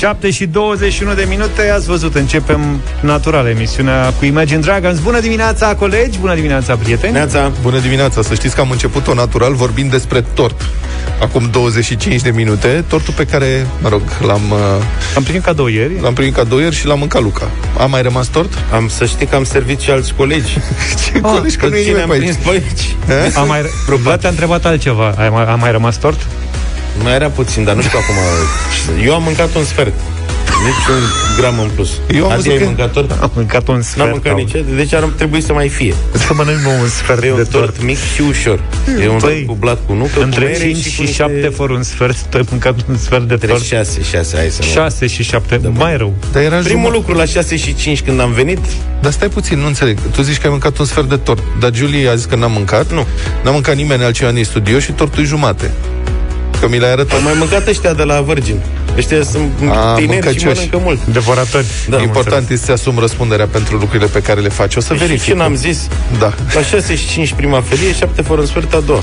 [0.00, 4.98] 7 și 21 de minute, ați văzut, începem natural emisiunea cu Imagine Dragons.
[4.98, 7.12] Bună dimineața, colegi, bună dimineața, prieteni.
[7.12, 7.52] Neața.
[7.62, 10.68] Bună dimineața, să știți că am început-o natural vorbind despre tort.
[11.22, 14.40] Acum 25 de minute, tortul pe care, mă rog, l-am...
[14.50, 14.58] Uh,
[15.16, 16.00] am primit cadou ieri.
[16.00, 17.50] L-am primit cadou ieri și l-am mâncat Luca.
[17.78, 18.52] A mai rămas tort?
[18.72, 20.58] Am să știi că am servit și alți colegi.
[21.04, 21.56] Ce oh, colegi?
[21.56, 22.34] Că nu e nimeni pe aici.
[22.44, 23.36] Pe aici.
[23.36, 23.60] Am mai,
[24.20, 25.14] te-a întrebat altceva.
[25.16, 26.26] A mai, a mai rămas tort?
[27.02, 28.14] Mai era puțin, dar nu știu acum.
[29.04, 29.94] Eu am mâncat un sfert.
[30.64, 31.02] Nici un
[31.36, 31.90] gram în plus.
[32.14, 33.10] Eu am Azi ai mâncat tort?
[33.20, 33.98] Am mâncat un sfert.
[33.98, 35.94] N-am mâncat nici Deci ar trebui să mai fie.
[36.12, 38.60] Să mănânc un sfert e un tort mic și ușor.
[39.02, 42.22] E un tort cu blat cu nucă, Între 5 și, și 7 fără un sfert,
[42.22, 43.62] tu ai mâncat un sfert de tort.
[43.62, 46.14] 6, 6, hai să 6 și 7, da, mai rău.
[46.32, 46.96] Dar era Primul jumătate.
[46.96, 48.58] lucru la 6 și 5 când am venit.
[49.00, 49.98] Dar stai puțin, nu înțeleg.
[50.14, 52.46] Tu zici că ai mâncat un sfert de tort, dar Julie a zis că n-a
[52.46, 52.92] mâncat.
[52.92, 53.06] Nu.
[53.44, 55.70] N-a mâncat nimeni altceva în studio și tortul e jumate
[56.60, 57.16] că mi l-ai arătat.
[57.16, 58.60] Au mai mâncat ăștia de la Virgin.
[58.96, 61.04] Ăștia sunt A, tineri și mănâncă mult.
[61.04, 61.66] Devoratori.
[61.88, 64.76] Da, Important este să asum răspunderea pentru lucrurile pe care le faci.
[64.76, 65.22] O să păi verific.
[65.22, 65.88] Și n-am zis?
[66.18, 66.32] Da.
[66.54, 69.02] La 6 și 5 prima felie, 7 fără sfert a doua.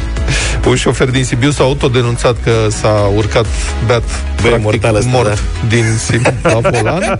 [0.67, 3.45] Un șofer din Sibiu s-a autodenunțat că s-a urcat
[3.85, 4.03] beat
[4.41, 5.67] Băi, mortal asta, mort da.
[5.67, 7.19] din Sibiu la volan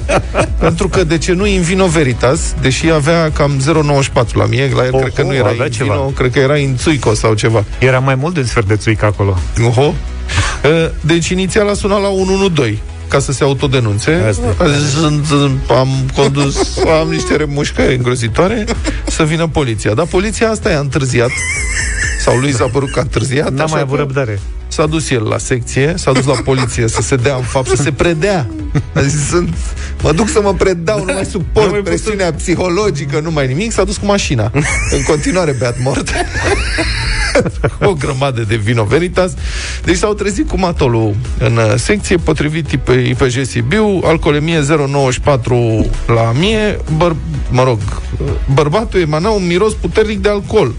[0.60, 3.62] pentru că de ce nu Invino Veritas, deși avea cam
[4.28, 6.12] 0,94 la mie, la el oh, cred că nu era Invino, ceva.
[6.16, 7.64] cred că era Ințuico sau ceva.
[7.80, 9.38] Era mai mult de sfert de țuică acolo.
[9.66, 9.94] Oho.
[11.02, 14.36] Deci inițial a sunat la 112 ca să se autodenunțe.
[15.00, 15.26] Sunt,
[15.70, 18.66] am condus, am niște remușcări îngrozitoare,
[19.08, 19.94] să vină poliția.
[19.94, 21.30] Dar poliția asta i-a întârziat.
[22.20, 23.52] Sau lui s-a părut că a întârziat.
[23.52, 24.40] N-a mai avut răbdare.
[24.68, 27.76] S-a dus el la secție, s-a dus la poliție să se dea în fapt, să
[27.76, 28.48] se predea.
[28.94, 29.54] A zis, sunt,
[30.02, 33.72] mă duc să mă predau, nu mai suport nu presiunea psihologică, nu mai nimic.
[33.72, 34.52] S-a dus cu mașina.
[34.92, 36.12] În continuare beat mort.
[37.90, 39.34] o grămadă de vino veritas.
[39.84, 42.72] Deci s-au trezit cu matolul în uh, secție, potrivit
[43.10, 44.66] IPJ Sibiu, alcoolemie 0,94
[46.08, 47.16] la mie, băr,
[47.50, 47.80] mă rog,
[48.54, 50.74] bărbatul emana un miros puternic de alcool.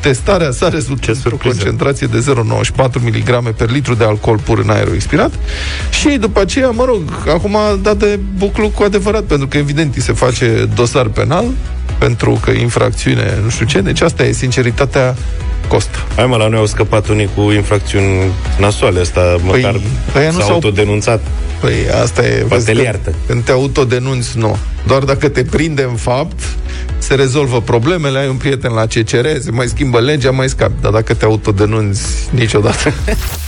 [0.00, 2.24] Testarea s-a rezultat o concentrație de
[2.68, 5.32] 0,94 mg per litru de alcool pur în aerul expirat.
[5.90, 9.94] Și după aceea, mă rog, acum a dat de buclu cu adevărat, pentru că evident
[9.94, 11.44] îi se face dosar penal
[11.98, 15.16] pentru că infracțiune, nu știu ce, deci asta e sinceritatea
[15.68, 15.98] costă.
[16.16, 19.80] Hai mă, la noi au scăpat unii cu infracțiuni nasoale, asta păi, măcar
[20.12, 21.20] păi s-au autodenunțat.
[21.60, 22.44] Păi asta e...
[22.48, 23.14] Poate le iartă.
[23.26, 24.56] Când te autodenunți, nu.
[24.86, 26.40] Doar dacă te prinde în fapt,
[26.98, 30.80] se rezolvă problemele, ai un prieten la CCR, se mai schimbă legea, mai scapi.
[30.80, 32.92] Dar dacă te autodenunți, niciodată.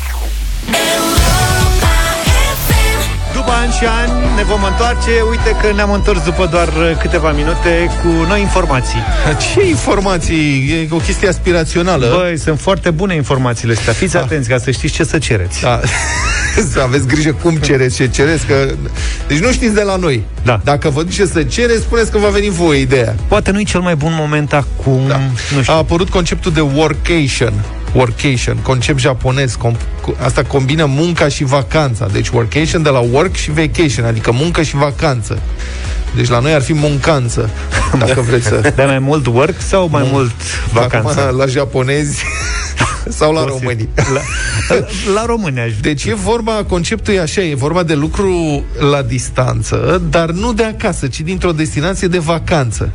[3.70, 5.10] ani și ani ne vom întoarce.
[5.28, 6.68] Uite că ne-am întors după doar
[7.00, 8.98] câteva minute cu noi informații.
[9.54, 10.70] Ce informații?
[10.70, 12.16] E o chestie aspirațională.
[12.16, 13.92] Băi, sunt foarte bune informațiile astea.
[13.92, 14.22] Fiți ah.
[14.22, 15.60] atenți ca să știți ce să cereți.
[15.60, 15.80] Da.
[16.72, 18.54] să aveți grijă cum cereți, ce cereți, că...
[19.28, 20.22] Deci nu știți de la noi.
[20.42, 20.60] Da.
[20.64, 23.14] Dacă vă duceți să cereți, spuneți că va veni voi ideea.
[23.28, 25.00] Poate nu e cel mai bun moment acum.
[25.08, 25.20] Da.
[25.54, 25.74] Nu știu.
[25.74, 27.52] A apărut conceptul de workation
[27.94, 29.76] workation, concept japonez, com-
[30.18, 32.06] asta combină munca și vacanța.
[32.12, 35.38] Deci workation de la work și vacation, adică muncă și vacanță.
[36.16, 37.50] Deci la noi ar fi muncanță,
[37.98, 38.72] dacă vreți să...
[38.76, 40.32] Dar mai mult work sau mai Mun- mult
[40.72, 41.20] vacanță?
[41.20, 42.24] Acum, la japonezi
[43.18, 43.88] sau la români?
[44.14, 44.20] La,
[45.14, 50.02] la români aș Deci e vorba, conceptul e așa, e vorba de lucru la distanță,
[50.10, 52.92] dar nu de acasă, ci dintr-o destinație de vacanță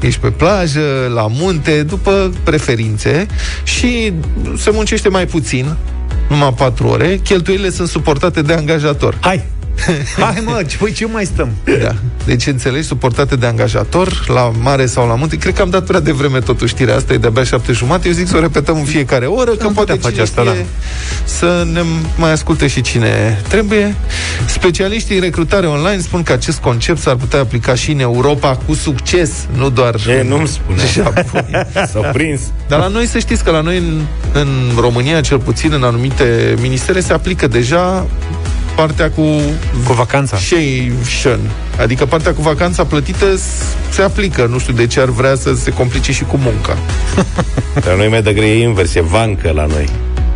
[0.00, 3.26] ești pe plajă, la munte, după preferințe
[3.62, 4.12] și
[4.56, 5.76] se muncește mai puțin,
[6.28, 9.18] numai 4 ore, cheltuielile sunt suportate de angajator.
[9.20, 9.44] Hai!
[10.20, 11.48] Hai mă, păi ce mai stăm?
[11.80, 11.94] Da.
[12.24, 15.36] Deci înțelegi, suportate de angajator, la mare sau la munte.
[15.36, 18.08] Cred că am dat prea devreme totuși știrea asta, e de-abia șapte jumate.
[18.08, 20.54] Eu zic să o repetăm în fiecare oră, că poate face asta, da.
[21.24, 21.82] să ne
[22.16, 23.94] mai asculte și cine trebuie.
[24.46, 28.74] Specialiștii în recrutare online spun că acest concept s-ar putea aplica și în Europa cu
[28.74, 30.82] succes, nu doar e, nu-mi spune.
[31.92, 32.40] S-au prins.
[32.68, 34.00] Dar la noi să știți că la noi în,
[34.32, 34.48] în
[34.80, 38.06] România, cel puțin în anumite ministere, se aplică deja
[38.76, 39.22] partea cu...
[39.86, 40.36] Cu vacanța.
[40.36, 41.40] Shation.
[41.80, 43.26] Adică partea cu vacanța plătită
[43.90, 44.46] se aplică.
[44.50, 46.76] Nu știu de ce ar vrea să se complice și cu munca.
[47.84, 49.88] Dar noi mai degrabă e invers, e vancă la noi.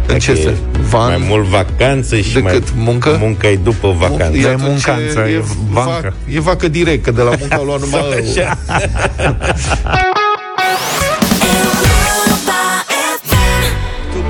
[0.07, 0.55] În ce se?
[0.89, 1.09] Van?
[1.09, 3.17] Mai mult vacanță și decât mai muncă?
[3.21, 4.39] Munca e după vacanță.
[4.39, 5.91] E muncanță, e, e vancă.
[6.03, 8.25] Vac, e vacă direct, că de la munca lua numai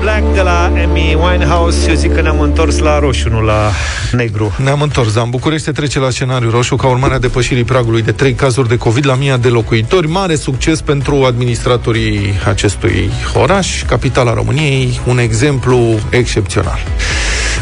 [0.01, 1.89] Black de la Amy Winehouse.
[1.89, 3.71] Eu zic că ne-am întors la roșu, nu la
[4.11, 4.55] negru.
[4.63, 8.11] Ne-am întors, dar în București trece la scenariu roșu Ca urmare a depășirii pragului de
[8.11, 10.07] 3 cazuri de COVID la mii de locuitori.
[10.07, 16.79] Mare succes pentru administratorii acestui oraș Capitala României Un exemplu excepțional.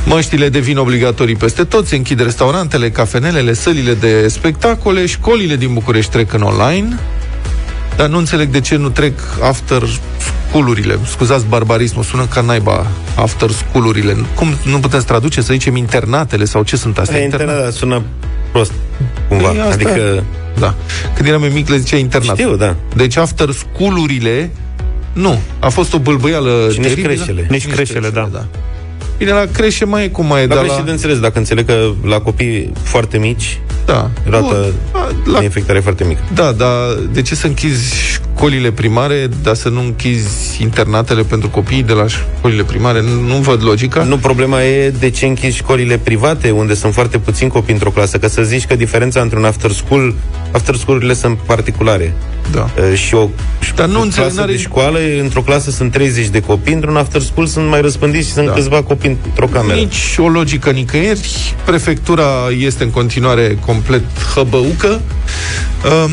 [0.06, 6.12] Măștile devin obligatorii peste tot, se închid restaurantele, cafenelele, sălile de spectacole, școlile din București
[6.12, 7.00] trec în online,
[7.95, 9.83] dar nu înțeleg de ce nu trec after
[10.50, 11.00] school-urile.
[11.06, 12.86] Scuzați barbarismul, sună ca naiba
[13.16, 14.16] after school-urile.
[14.36, 17.19] Cum nu putem să traduce, să zicem internatele sau ce sunt astea?
[17.24, 18.01] Internat, sună
[18.51, 18.72] prost,
[19.28, 19.48] cumva.
[19.50, 20.24] Păi asta- adică,
[20.60, 20.74] Da.
[21.16, 22.36] Când eram mai mic le zicea internat.
[22.38, 22.75] știu, da.
[22.96, 24.50] Deci after school-urile
[25.13, 25.40] nu.
[25.60, 27.13] A fost o bâlbăială Și nici teribilă.
[27.13, 27.48] creșele.
[27.50, 28.30] Nici creșele, da.
[29.18, 30.74] Bine, la creșe mai e cum mai e, Dar dar la...
[30.74, 30.86] și la...
[30.86, 33.60] de înțeles, dacă înțeleg că la copii foarte mici,
[33.91, 34.09] Da.
[34.30, 34.74] rata Bun.
[35.24, 35.44] de La...
[35.44, 36.21] infectare e foarte mică.
[36.33, 41.83] Da, dar de ce să închizi școlile primare, dar să nu închizi internatele pentru copiii
[41.83, 43.01] de la școlile primare?
[43.01, 44.03] Nu, nu văd logica.
[44.03, 48.18] Nu, problema e de ce închizi școlile private, unde sunt foarte puțini copii într-o clasă,
[48.18, 50.13] că să zici că diferența între un after school,
[50.51, 52.13] after school-urile sunt particulare.
[52.51, 52.69] Da.
[52.78, 53.30] Uh, și o
[53.75, 56.96] Dar nu o înțeleg, clasă n-are- de școală, într-o clasă sunt 30 de copii, într-un
[56.98, 58.51] after school sunt mai răspândiți și sunt Da.
[58.54, 59.80] câțiva copii într-o cameră.
[59.80, 61.56] Nici o logică nicăieri.
[61.66, 62.24] Prefectura
[62.60, 64.04] este în continuare complet
[64.36, 64.88] hăbăucă.
[64.88, 66.12] Um,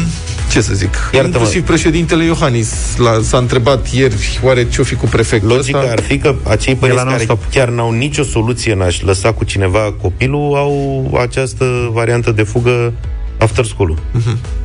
[0.53, 0.94] ce să zic?
[1.15, 1.27] Iartă-mă.
[1.37, 5.91] Inclusiv președintele Iohannis l-a, s-a întrebat ieri oare ce-o fi cu prefectul Logica ăsta.
[5.93, 7.50] ar fi că acei părinți la care non-stop.
[7.53, 12.93] chiar n-au nicio soluție în a-și lăsa cu cineva copilul au această variantă de fugă
[13.38, 13.99] after school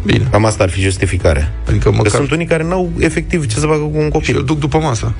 [0.05, 1.51] Bine, Cam asta ar fi justificarea.
[1.67, 4.35] adică Că măcar sunt unii care n-au efectiv ce să facă cu un și copil.
[4.37, 5.13] îl duc după masă.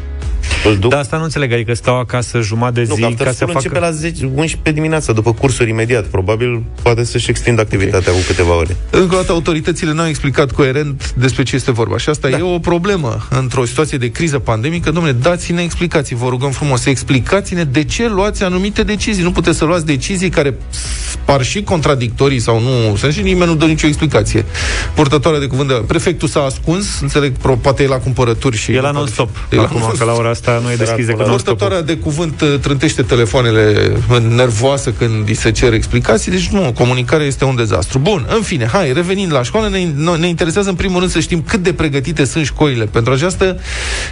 [0.63, 3.11] Îl duc Da, asta nu înțeleg, adică stau acasă jumătate de Nu, zi că ca
[3.11, 3.65] after să school facă...
[3.67, 6.05] începe la 10, 11 dimineața, după cursuri imediat.
[6.05, 8.75] Probabil poate să-și extindă activitatea cu câteva ore.
[8.89, 11.97] Încă o dată, autoritățile n-au explicat coerent despre ce este vorba.
[11.97, 12.37] Și asta da.
[12.37, 14.91] e o problemă într-o situație de criză pandemică.
[14.91, 16.85] Domnule, dați-ne explicații, vă rugăm frumos.
[16.85, 19.23] Explicați-ne de ce luați anumite decizii.
[19.23, 20.55] Nu puteți să luați decizii care
[21.25, 22.95] par și contradictorii sau nu.
[22.95, 24.45] Să și nimeni nu dă nicio explicație.
[24.95, 28.71] Purtătoarea de cuvânt de prefectul s-a ascuns, înțeleg, pro, poate e la cumpărături și...
[28.71, 29.29] E la non-stop.
[29.51, 29.99] E la Acum, non-stop.
[29.99, 31.57] că la ora asta nu e deschis decât non-stop.
[31.57, 36.71] Purtătoarea de cuvânt uh, trântește telefoanele în nervoasă când îi se cer explicații, deci nu,
[36.75, 37.99] comunicarea este un dezastru.
[37.99, 39.87] Bun, în fine, hai, revenind la școală, ne,
[40.17, 43.59] ne interesează în primul rând să știm cât de pregătite sunt școlile pentru această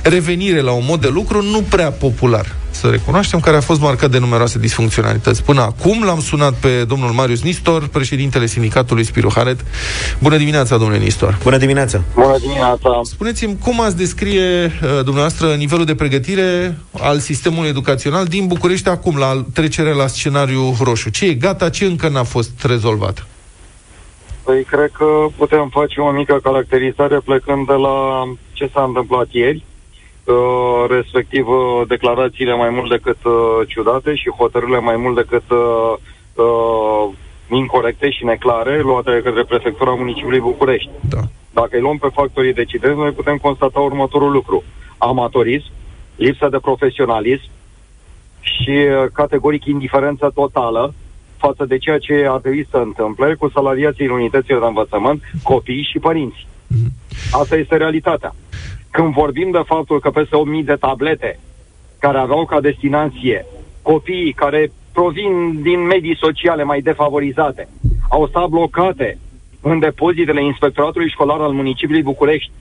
[0.03, 2.55] revenire la un mod de lucru nu prea popular.
[2.71, 5.43] Să recunoaștem care a fost marcat de numeroase disfuncționalități.
[5.43, 9.59] Până acum l-am sunat pe domnul Marius Nistor, președintele sindicatului Spiru Haret.
[10.19, 11.37] Bună dimineața, domnule Nistor!
[11.43, 12.01] Bună dimineața!
[12.13, 13.01] Bună dimineața!
[13.03, 16.28] Spuneți-mi cum ați descrie uh, dumneavoastră nivelul de pregătire
[17.01, 21.09] al sistemului educațional din București acum, la trecerea la scenariu roșu.
[21.09, 23.27] Ce e gata, ce încă n-a fost rezolvat?
[24.43, 25.05] Păi cred că
[25.37, 28.23] putem face o mică caracterizare plecând de la
[28.53, 29.63] ce s-a întâmplat ieri,
[30.23, 35.93] uh, respectiv uh, declarațiile mai mult decât uh, ciudate și hotărârile mai mult decât uh,
[36.33, 37.09] uh,
[37.49, 40.89] incorrecte și neclare luate de către prefectura municipiului București.
[41.09, 41.21] Da.
[41.53, 44.63] Dacă îi luăm pe factorii decidenți, noi putem constata următorul lucru.
[44.97, 45.71] Amatorism,
[46.19, 47.49] lipsă de profesionalism
[48.39, 50.93] și uh, categoric indiferență totală
[51.37, 55.87] față de ceea ce ar trebui să întâmple cu salariații în unitățile de învățământ, copii
[55.91, 56.47] și părinți.
[57.31, 58.35] Asta este realitatea.
[58.91, 61.39] Când vorbim de faptul că peste 8.000 de tablete
[61.99, 63.45] care aveau ca destinație
[63.81, 67.67] copiii care provin din medii sociale mai defavorizate,
[68.09, 69.17] au stat blocate
[69.61, 72.51] în depozitele Inspectoratului Școlar al Municipiului București.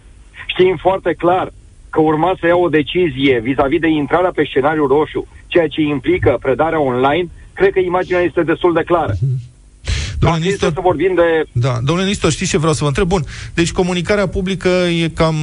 [0.47, 1.53] Știm foarte clar
[1.91, 6.39] că urma să ia o decizie vis-a-vis de intrarea pe scenariul roșu, ceea ce implică
[6.41, 9.15] predarea online, cred că imaginea este destul de clară.
[10.19, 11.79] Domnule Dacă este Nistor, să vorbim de da.
[11.85, 13.07] Domnule Nistor, știți ce vreau să vă întreb?
[13.09, 13.23] Bun,
[13.55, 14.69] deci comunicarea publică
[15.03, 15.35] e cam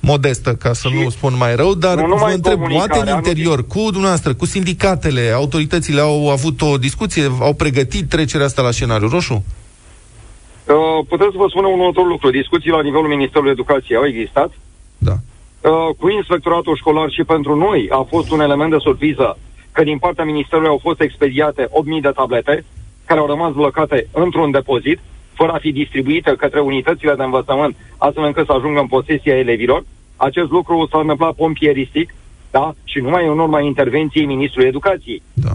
[0.00, 3.10] modestă, ca să Și- nu spun mai rău, dar Nu vă numai întreb, comunicarea, poate
[3.10, 8.46] în nu- interior, cu dumneavoastră, cu sindicatele, autoritățile au avut o discuție, au pregătit trecerea
[8.46, 9.44] asta la scenariu roșu?
[10.68, 12.30] Uh, putem să vă spun un următor lucru.
[12.30, 14.50] Discuții la nivelul Ministerului Educației au existat.
[14.98, 15.16] Da.
[15.60, 19.38] Uh, cu inspectoratul școlar și pentru noi a fost un element de surpriză
[19.72, 22.64] că din partea Ministerului au fost expediate 8.000 de tablete
[23.04, 24.98] care au rămas blocate într-un depozit
[25.32, 29.84] fără a fi distribuite către unitățile de învățământ astfel încât să ajungă în posesia elevilor.
[30.16, 32.14] Acest lucru s-a întâmplat pompieristic
[32.50, 32.74] da?
[32.84, 35.22] și numai în urma intervenției Ministrului Educației.
[35.32, 35.52] Da.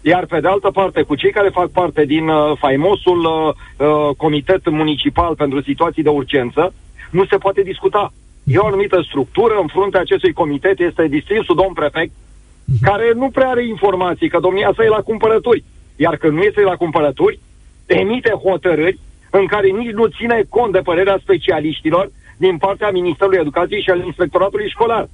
[0.00, 4.14] Iar pe de altă parte, cu cei care fac parte din uh, faimosul uh, uh,
[4.16, 6.74] comitet municipal pentru situații de urgență,
[7.10, 8.12] nu se poate discuta.
[8.44, 12.12] E o anumită structură, în fruntea acestui comitet este distinsul domn prefect,
[12.82, 15.64] care nu prea are informații, că domnia sa e la cumpărături.
[15.96, 17.38] Iar când nu este la cumpărături,
[17.86, 18.98] emite hotărâri
[19.30, 24.04] în care nici nu ține cont de părerea specialiștilor din partea Ministerului Educației și al
[24.04, 25.08] Inspectoratului Școlar.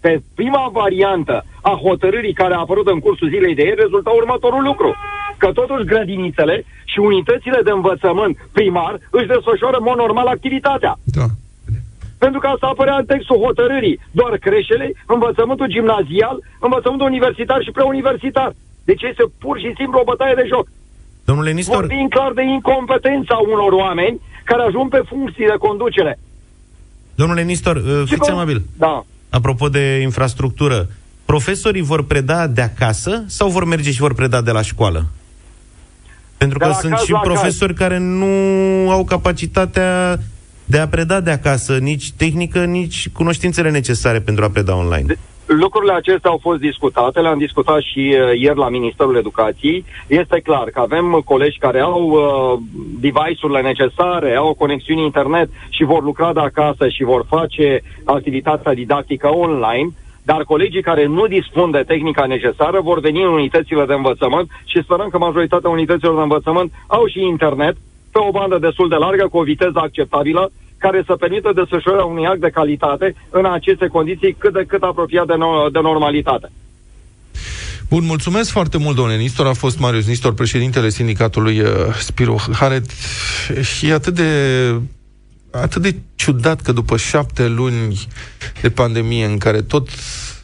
[0.00, 4.62] Pe prima variantă a hotărârii care a apărut în cursul zilei de ieri rezulta următorul
[4.62, 4.94] lucru.
[5.38, 10.94] Că totuși grădinițele și unitățile de învățământ primar își desfășoară în mod normal activitatea.
[11.04, 11.26] Da.
[12.24, 14.00] Pentru că asta apărea în textul hotărârii.
[14.18, 16.36] Doar creșele, învățământul gimnazial,
[16.66, 18.50] învățământul universitar și preuniversitar.
[18.88, 20.66] Deci este pur și simplu o bătaie de joc.
[21.24, 21.76] Domnule Nistor...
[21.76, 26.18] Vorbim clar de incompetența unor oameni care ajung pe funcții de conducere.
[27.14, 28.58] Domnule Nistor, uh, Și fiți vă- amabil.
[28.84, 29.04] Da.
[29.30, 30.78] Apropo de infrastructură,
[31.24, 35.00] profesorii vor preda de acasă sau vor merge și vor preda de la școală?
[36.36, 38.34] Pentru De că la sunt caz și la profesori care nu
[38.90, 40.18] au capacitatea
[40.64, 45.16] de a preda de acasă, nici tehnică, nici cunoștințele necesare pentru a preda online.
[45.46, 49.84] Lucrurile acestea au fost discutate, le-am discutat și uh, ieri la Ministerul Educației.
[50.06, 52.60] Este clar că avem uh, colegi care au uh,
[53.00, 59.28] device-urile necesare, au conexiuni internet și vor lucra de acasă și vor face activitatea didactică
[59.34, 59.90] online,
[60.22, 64.82] dar colegii care nu dispun de tehnica necesară vor veni în unitățile de învățământ și
[64.82, 67.76] sperăm că majoritatea unităților de învățământ au și internet
[68.12, 72.26] pe o bandă destul de largă, cu o viteză acceptabilă, care să permită desfășurarea unui
[72.26, 76.50] act de calitate în aceste condiții cât de cât apropiat de, no- de normalitate.
[77.88, 79.46] Bun, mulțumesc foarte mult, domnule Nistor.
[79.46, 82.84] A fost Marius Nistor, președintele sindicatului uh, Spiro Haret.
[83.60, 84.30] Și e atât de
[85.50, 88.06] atât de ciudat că după șapte luni
[88.60, 89.88] de pandemie în care tot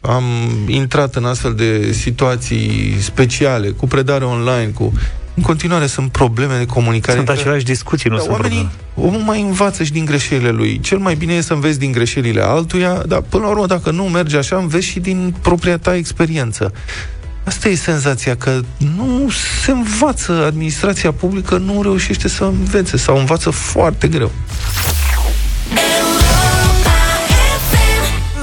[0.01, 0.25] am
[0.67, 4.93] intrat în astfel de situații speciale, cu predare online, cu...
[5.39, 7.17] În continuare sunt probleme de comunicare.
[7.17, 9.17] Sunt între- aceleași discuții, nu da, sunt oamenii, probleme.
[9.17, 10.81] omul mai învață și din greșelile lui.
[10.81, 14.03] Cel mai bine e să înveți din greșelile altuia, dar până la urmă, dacă nu
[14.05, 16.73] merge așa, înveți și din propria ta experiență.
[17.45, 18.61] Asta e senzația, că
[18.97, 19.31] nu
[19.65, 24.31] se învață, administrația publică nu reușește să învețe sau învață foarte greu.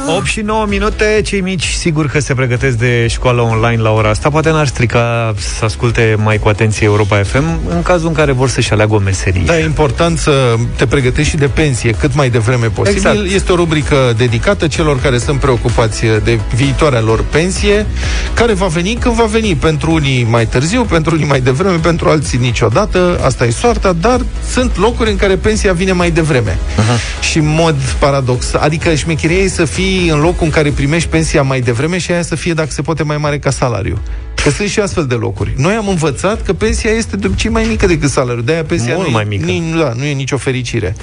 [0.07, 4.09] 8 și 9 minute, cei mici sigur că se pregătesc de școală online la ora
[4.09, 4.29] asta.
[4.29, 8.49] Poate n-ar strica să asculte mai cu atenție Europa FM în cazul în care vor
[8.49, 9.41] să-și aleagă o meserie.
[9.45, 12.97] Da, e important să te pregătești și de pensie cât mai devreme posibil.
[12.97, 13.31] Exact.
[13.33, 17.85] Este o rubrică dedicată celor care sunt preocupați de viitoarea lor pensie,
[18.33, 19.55] care va veni când va veni.
[19.55, 23.19] Pentru unii mai târziu, pentru unii mai devreme, pentru alții niciodată.
[23.23, 24.21] Asta e soarta, dar
[24.51, 26.57] sunt locuri în care pensia vine mai devreme.
[26.57, 27.21] Uh-huh.
[27.21, 31.41] Și în mod paradox, adică șmecheria e să fii în locul în care primești pensia
[31.41, 33.99] mai devreme și aia să fie, dacă se poate, mai mare ca salariu.
[34.43, 35.53] Că sunt și astfel de locuri.
[35.57, 38.43] Noi am învățat că pensia este de obicei mai mică decât salariul.
[38.43, 39.45] De-aia pensia Mult nu, mai e, mică.
[39.45, 40.95] Ni, da, nu e nicio fericire.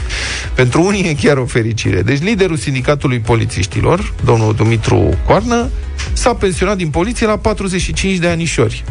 [0.54, 2.02] Pentru unii e chiar o fericire.
[2.02, 5.68] Deci liderul sindicatului polițiștilor, domnul Dumitru Coarnă,
[6.12, 8.84] s-a pensionat din poliție la 45 de anișori.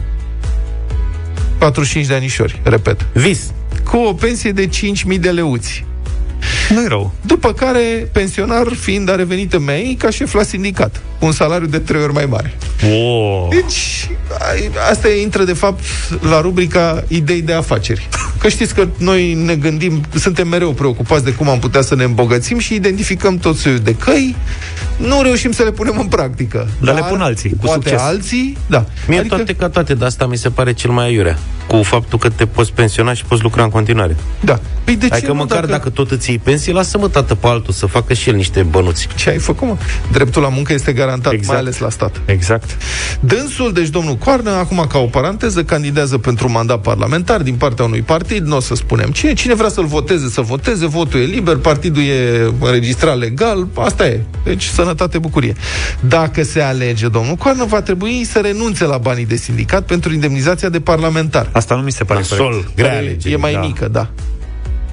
[1.57, 3.05] 45 de anișori, repet.
[3.13, 3.51] Vis.
[3.83, 4.69] Cu o pensie de
[5.13, 5.85] 5.000 de leuți.
[6.69, 7.13] Nu-i rău.
[7.21, 11.67] După care, pensionar fiind, a revenit în MEI ca șef la sindicat, cu un salariu
[11.67, 12.57] de trei ori mai mare.
[12.89, 13.49] Wow.
[13.49, 15.83] Deci, a- asta intră, de fapt,
[16.29, 18.09] la rubrica idei de afaceri.
[18.41, 22.03] Că știți că noi ne gândim, suntem mereu preocupați de cum am putea să ne
[22.03, 24.35] îmbogățim și identificăm tot soiul de căi,
[24.97, 26.67] nu reușim să le punem în practică.
[26.81, 28.01] Dar le pun alții, cu poate succes.
[28.01, 28.85] alții, da.
[29.07, 29.35] Mie adică...
[29.35, 31.37] toate ca toate, dar asta mi se pare cel mai aiurea.
[31.67, 34.15] Cu faptul că te poți pensiona și poți lucra în continuare.
[34.39, 34.59] Da.
[34.83, 35.71] Păi de ce Adică nu, măcar dacă...
[35.71, 39.07] dacă tot îți iei pensie, lasă-mă tată pe altul să facă și el niște bănuți.
[39.15, 39.77] Ce ai făcut, mă?
[40.11, 41.51] Dreptul la muncă este garantat, Exact.
[41.51, 42.21] mai ales la stat.
[42.25, 42.77] Exact.
[43.19, 47.85] Dânsul, deci domnul Coarnă, acum ca o paranteză, candidează pentru un mandat parlamentar din partea
[47.85, 49.33] unui partid, nu o să spunem cine.
[49.33, 54.19] Cine vrea să-l voteze, să voteze, votul e liber, partidul e înregistrat legal, asta e.
[54.43, 55.53] Deci, sănătate, bucurie.
[55.99, 60.69] Dacă se alege domnul Coarnă, va trebui să renunțe la banii de sindicat pentru indemnizația
[60.69, 61.49] de parlamentar.
[61.51, 62.41] Asta nu mi se pare corect.
[62.41, 63.33] Sol, grea Care alegere.
[63.33, 63.59] e mai da.
[63.59, 64.09] mică, da.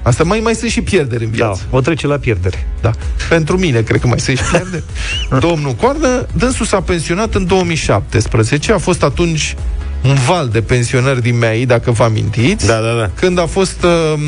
[0.01, 1.61] Asta mai, mai sunt și pierderi în Da, viață.
[1.69, 2.67] o trece la pierdere.
[2.81, 2.91] Da.
[3.29, 4.83] Pentru mine, cred că mai se și pierde.
[5.47, 8.71] Domnul Coarnă, dânsul s-a pensionat în 2017.
[8.71, 9.55] A fost atunci
[10.03, 12.65] un val de pensionări din MEI, dacă vă amintiți.
[12.67, 13.09] Da, da, da.
[13.15, 13.83] Când a fost...
[13.83, 14.19] uh,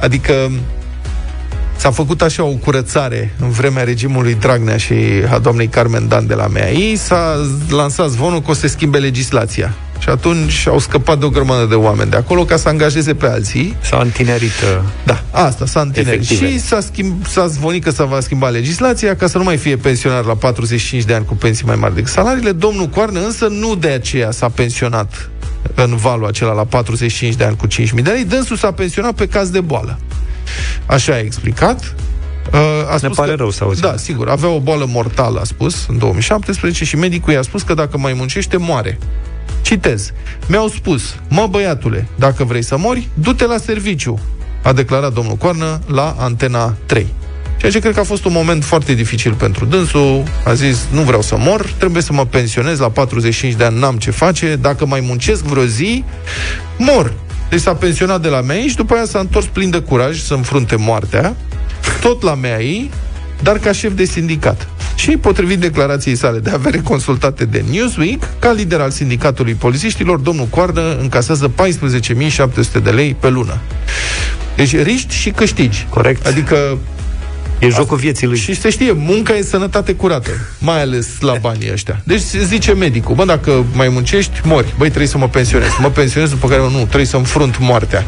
[0.00, 0.50] Adică
[1.76, 4.94] s-a făcut așa o curățare în vremea regimului Dragnea și
[5.32, 8.98] a doamnei Carmen Dan de la MEI, s-a lansat zvonul că o să se schimbe
[8.98, 9.74] legislația.
[10.00, 13.26] Și atunci au scăpat de o grămadă de oameni de acolo ca să angajeze pe
[13.26, 13.76] alții.
[13.80, 14.50] S-a întinerit.
[14.50, 16.20] uh, Da, asta s-a întinerit.
[16.20, 16.50] Efective.
[16.50, 19.76] Și s-a, schimb, s-a zvonit că se va schimba legislația ca să nu mai fie
[19.76, 22.52] pensionar la 45 de ani cu pensii mai mari decât salariile.
[22.52, 25.30] Domnul Coarnă însă nu de aceea s-a pensionat
[25.74, 28.24] în valul acela la 45 de ani cu 5.000 de lei.
[28.24, 29.98] Dânsul s-a pensionat pe caz de boală.
[30.86, 31.94] Așa a explicat.
[32.52, 32.58] Uh,
[32.92, 33.88] a spus pare că, rău să auzim.
[33.88, 34.28] Da, sigur.
[34.28, 38.12] Avea o boală mortală, a spus, în 2017 și medicul i-a spus că dacă mai
[38.12, 38.98] muncește, moare.
[39.70, 40.12] Citez.
[40.46, 44.18] Mi-au spus, mă băiatule, dacă vrei să mori, du-te la serviciu,
[44.62, 47.06] a declarat domnul Coarnă la Antena 3.
[47.58, 50.22] Ceea ce cred că a fost un moment foarte dificil pentru dânsul.
[50.44, 53.96] A zis, nu vreau să mor, trebuie să mă pensionez la 45 de ani, n-am
[53.96, 56.04] ce face, dacă mai muncesc vreo zi,
[56.78, 57.12] mor.
[57.48, 60.34] Deci s-a pensionat de la MEI și după aia s-a întors plin de curaj să
[60.34, 61.36] înfrunte moartea,
[62.00, 62.90] tot la MEI,
[63.42, 64.68] dar ca șef de sindicat.
[65.00, 70.46] Și, potrivit declarației sale de avere consultate de Newsweek, ca lider al sindicatului polițiștilor, domnul
[70.46, 73.58] Coardă încasează 14.700 de lei pe lună.
[74.56, 75.86] Deci riști și câștigi.
[75.90, 76.26] Corect.
[76.26, 76.78] Adică
[77.58, 78.38] E jocul vieții lui.
[78.38, 82.00] și se știe, munca e sănătate curată, mai ales la banii ăștia.
[82.04, 84.74] Deci zice medicul, bă, dacă mai muncești, mori.
[84.78, 85.70] Băi, trebuie să mă pensionez.
[85.80, 88.04] Mă pensionez, după care nu, trebuie să înfrunt moartea.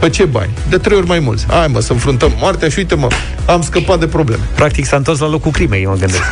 [0.00, 0.50] Pe ce bani?
[0.68, 1.46] De trei ori mai mulți.
[1.48, 3.08] Hai mă, să înfruntăm moartea și uite mă,
[3.46, 4.42] am scăpat de probleme.
[4.54, 6.22] Practic s-a întors la locul crimei, mă gândesc.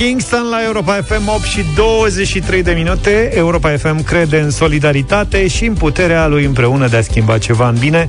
[0.00, 3.30] Kingston la Europa FM 8 și 23 de minute.
[3.34, 7.76] Europa FM crede în solidaritate și în puterea lui împreună de a schimba ceva în
[7.78, 8.08] bine.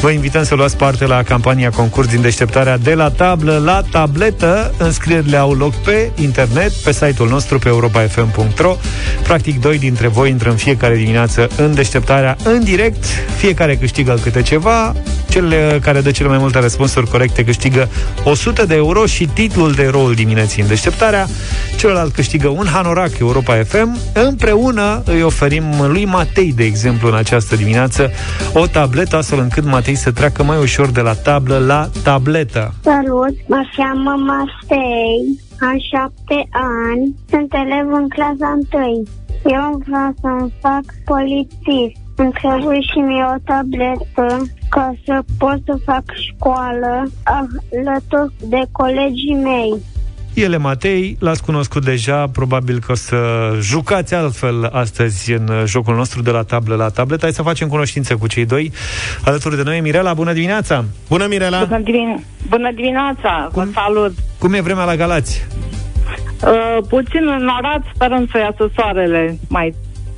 [0.00, 4.74] Vă invităm să luați parte la campania concurs din deșteptarea de la tablă la tabletă.
[4.78, 8.76] Înscrierile au loc pe internet, pe site-ul nostru pe europafm.ro
[9.22, 13.04] Practic, doi dintre voi intră în fiecare dimineață în deșteptarea în direct.
[13.36, 14.94] Fiecare câștigă câte ceva
[15.30, 17.88] Cel care dă cele mai multe răspunsuri corecte câștigă
[18.24, 21.26] 100 de euro și titlul de eroul dimineții în deșteptarea.
[21.76, 23.98] Celălalt câștigă un hanorac Europa FM.
[24.14, 28.10] Împreună îi oferim lui Matei, de exemplu, în această dimineață,
[28.54, 32.74] o tabletă, astfel încât Matei să treacă mai ușor de la tablă la tabletă.
[32.82, 39.04] Salut, mă cheamă Matei, am șapte ani, sunt elev în clasa 1.
[39.44, 42.00] Eu vreau să-mi fac polițist.
[42.22, 49.38] Îmi trebuie și mie o tabletă ca să pot să fac școală alături de colegii
[49.42, 49.74] mei.
[50.34, 53.18] Ele Matei, l-ați cunoscut deja, probabil că o să
[53.60, 57.22] jucați altfel astăzi în jocul nostru de la tablă la tabletă.
[57.22, 58.72] Hai să facem cunoștință cu cei doi.
[59.24, 60.84] Alături de noi, Mirela, bună dimineața!
[61.08, 61.64] Bună, Mirela!
[61.64, 63.64] Bună, divin- Bună dimineața, Cum?
[63.64, 64.12] vă salut.
[64.38, 65.46] Cum e vremea la Galați?
[66.44, 69.74] Uh, puțin înorat, sperăm să iasă soarele mai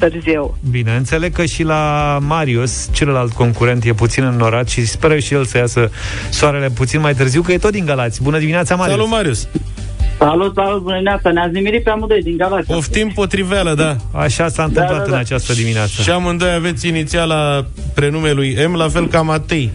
[0.09, 0.57] târziu.
[0.71, 5.45] Bine, înțeleg că și la Marius, celălalt concurent, e puțin înnorat și speră și el
[5.45, 5.91] să iasă
[6.31, 8.23] soarele puțin mai târziu, că e tot din Galați.
[8.23, 8.97] Bună dimineața, Marius!
[8.97, 9.49] Salut, Marius!
[10.19, 12.67] Salut, salut, bună dimineața, ne-ați nimerit pe amândoi din Galați.
[12.67, 13.97] Poftim potriveală, da.
[14.13, 15.13] Așa s-a întâmplat da, da.
[15.13, 16.03] în această dimineață.
[16.03, 19.71] Și amândoi aveți inițiala prenumelui M, la fel ca Matei,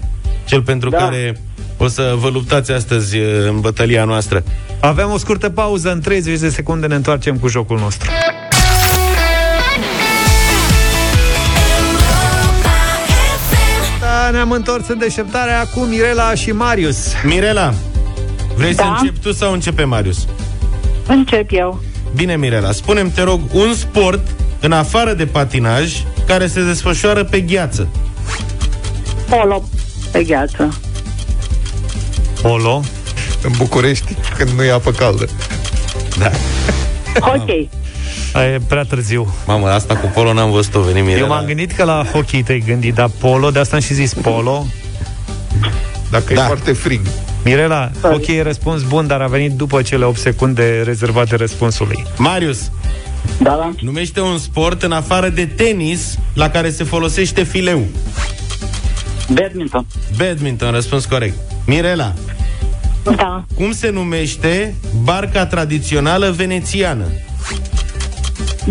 [0.46, 0.98] cel pentru Da.
[0.98, 1.42] care
[1.78, 4.44] o să vă luptați astăzi uh, în bătălia noastră.
[4.80, 8.10] Avem o scurtă pauză, în 30 de secunde ne întoarcem cu jocul nostru.
[14.38, 16.98] Ne-am întors în deșteptarea cu Mirela și Marius.
[17.24, 17.74] Mirela,
[18.56, 18.96] vrei să Da.
[19.00, 20.28] începi tu sau începe Marius?
[21.08, 21.82] Încep eu.
[22.16, 24.28] Bine, Mirela, spunem te rog, un sport
[24.60, 25.94] în afară de patinaj
[26.28, 27.88] care se desfășoară pe gheață.
[29.30, 29.64] Polo
[30.12, 30.78] pe gheață.
[32.42, 32.82] Polo.
[33.44, 35.28] În București, când nu e apă caldă.
[36.20, 36.32] Da.
[37.20, 37.70] Hockey.
[38.38, 39.34] A, E prea târziu.
[39.48, 41.20] Mamă, asta cu polo n-am văzut-o veni Mirela.
[41.22, 44.14] Eu m-am gândit că la hockey te-ai gândit, dar polo, de asta am și zis
[44.14, 44.66] polo.
[46.12, 46.44] Dacă Da.
[46.44, 47.02] e foarte frig.
[47.44, 52.06] Mirela, hockey e răspuns bun, dar a venit după cele 8 secunde rezervate răspunsului.
[52.18, 52.72] Marius,
[53.40, 53.72] Da, da.
[53.82, 57.86] numește un sport în afară de tenis la care se folosește fileu.
[59.30, 59.86] Badminton.
[60.18, 61.36] Badminton, răspuns corect.
[61.66, 62.14] Mirela,
[63.16, 63.44] Da.
[63.56, 67.06] cum se numește barca tradițională venețiană?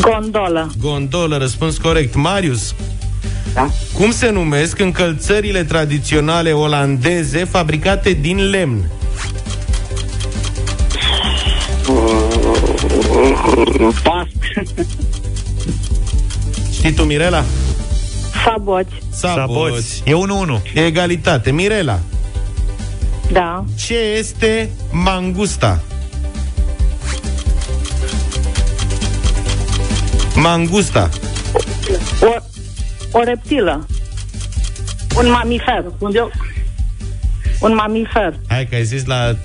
[0.00, 0.70] Gondolă.
[0.80, 2.14] Gondolă, răspuns corect.
[2.14, 2.74] Marius,
[3.54, 3.68] Da.
[3.94, 8.84] cum se numesc încălțările tradiționale olandeze fabricate din lemn?
[14.02, 14.26] Pas.
[16.72, 17.44] Știi tu, Mirela?
[18.44, 18.92] Saboți.
[19.10, 20.02] Saboți.
[20.04, 20.62] E 1-1.
[20.74, 21.50] Egalitate.
[21.52, 21.98] Mirela,
[23.32, 23.64] Da.
[23.86, 25.80] ce este mangusta?
[30.36, 31.08] Mangusta.
[32.20, 32.26] O,
[33.18, 33.86] o reptilă.
[35.16, 35.84] Un mamifer.
[35.94, 36.30] Spun eu.
[37.60, 38.38] Un mamifer.
[38.48, 39.36] Hai că ai zis la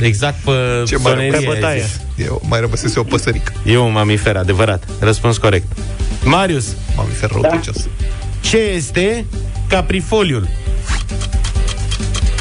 [0.00, 0.50] exact pe
[0.86, 1.80] Ce mai sonerie Pe ai bătaie.
[1.82, 2.00] zis.
[2.26, 3.52] Eu, mai rămăsese o păsărică.
[3.64, 4.84] E un mamifer, adevărat.
[5.00, 5.66] Răspuns corect.
[6.24, 7.88] Marius, Mamifer răutăcios.
[8.40, 9.24] ce este
[9.68, 10.48] caprifoliul?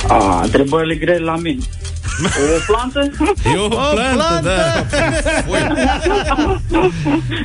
[0.08, 1.64] A, întrebările grele la mine.
[2.26, 3.10] O plantă?
[3.56, 4.86] E o plantă, da.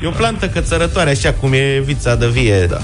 [0.03, 2.67] E o plantă cățărătoare, așa cum e vița de vie.
[2.67, 2.79] Da.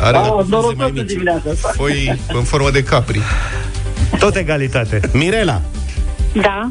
[0.00, 1.06] Are A, mai norocos în mici.
[1.06, 1.72] dimineața asta.
[1.76, 3.20] foi în formă de capri.
[4.18, 5.00] Tot egalitate.
[5.12, 5.60] Mirela,
[6.32, 6.70] Da.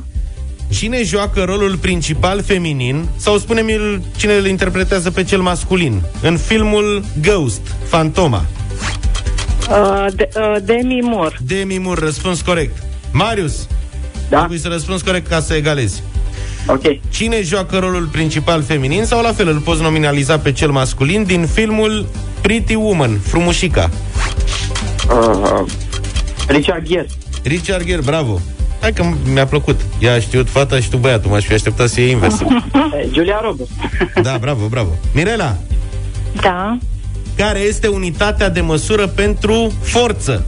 [0.69, 6.37] cine joacă rolul principal feminin sau spune-mi îl- cine îl interpretează pe cel masculin în
[6.37, 8.45] filmul Ghost, Fantoma?
[9.69, 11.35] Uh, de, uh, Demi Moore.
[11.45, 12.77] Demi Moore, răspuns corect.
[13.11, 13.67] Marius,
[14.29, 14.37] Da?
[14.37, 16.03] trebuie să răspunzi corect ca să egalezi.
[16.67, 16.81] Ok.
[17.09, 21.45] Cine joacă rolul principal feminin sau la fel îl poți nominaliza pe cel masculin din
[21.45, 22.05] filmul
[22.41, 23.89] Pretty Woman, Frumușica?
[25.09, 25.65] Uh,
[26.47, 27.07] Richard Gere.
[27.43, 28.41] Richard Gere, bravo.
[28.81, 29.79] Hai că mi-a plăcut.
[29.99, 31.31] Ea a știut fata și tu băiatul.
[31.31, 32.39] M-aș fi așteptat să iei invers.
[32.39, 33.71] Eh, Julia Roberts.
[34.23, 34.89] Da, bravo, bravo.
[35.13, 35.57] Mirela,
[36.41, 36.77] Da.
[37.35, 40.45] care este unitatea de măsură pentru forță?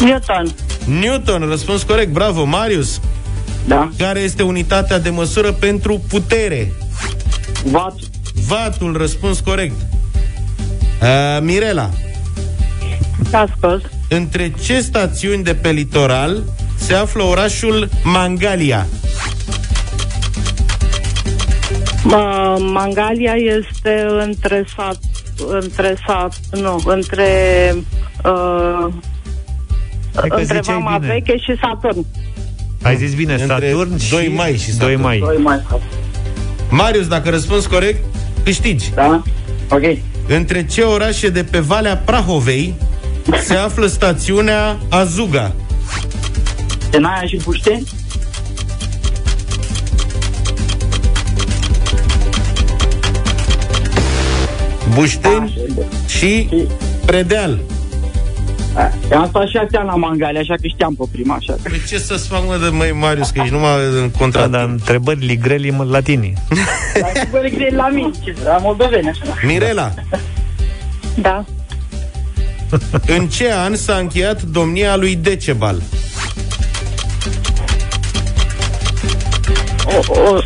[0.00, 0.54] Newton.
[0.84, 2.44] Newton, răspuns corect, bravo.
[2.44, 3.00] Marius,
[3.66, 3.90] Da.
[3.98, 6.72] care este unitatea de măsură pentru putere?
[7.64, 7.94] Vat.
[8.46, 9.74] Vatul, răspuns corect.
[11.02, 11.90] Uh, Mirela,
[13.32, 13.90] Ascult.
[14.08, 16.42] între ce stațiuni de pe litoral
[16.76, 18.86] se află orașul Mangalia?
[22.06, 24.98] Uh, Mangalia este între sat,
[25.48, 27.28] între sat, nu, între
[27.74, 27.82] uh,
[28.24, 28.61] Hai că
[30.14, 31.12] între ziceai Vama bine.
[31.12, 32.06] Veche și Saturn.
[32.82, 35.00] Ai zis bine, Între Saturn 2 și mai și 2 Saturn.
[35.00, 35.18] mai.
[35.18, 35.62] Doi mai.
[36.70, 38.04] Marius, dacă răspunzi corect,
[38.44, 38.90] câștigi.
[38.94, 39.22] Da?
[39.70, 39.82] Ok.
[40.28, 42.74] Între ce orașe de pe Valea Prahovei
[43.42, 45.52] se află stațiunea Azuga?
[46.90, 47.84] Tenaia și Pușteni?
[54.94, 55.58] Bușteni
[56.06, 56.48] și
[57.06, 57.58] Predeal.
[58.74, 59.16] Da.
[59.16, 61.54] Am stat și aseară la Mangalia, așa că știam pe prima, așa.
[61.62, 64.50] Păi ce să-ți fac, mă, de măi, Marius, că ești numai în Da, contract.
[64.50, 66.32] dar întrebări grele în latini.
[67.00, 69.22] Dar cu grei la mine, ce, la moldoveni, așa.
[69.46, 69.92] Mirela,
[71.14, 71.44] Da.
[73.06, 75.82] în ce an s-a încheiat domnia lui Decebal?
[79.86, 80.38] O, o,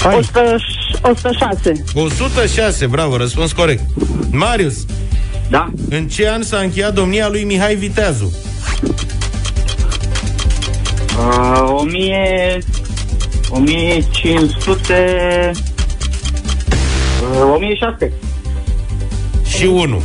[0.00, 0.14] Hai.
[0.16, 0.56] 100,
[1.02, 1.84] 106.
[1.94, 3.82] 106, bravo, răspuns corect.
[4.30, 4.84] Marius,
[5.50, 5.70] Da?
[5.88, 8.32] în ce an s-a încheiat domnia lui Mihai Viteazu?
[11.18, 12.58] Uh, 1000...
[13.50, 15.50] 1500...
[17.22, 18.12] Uh, 1600.
[19.46, 20.02] Și 1.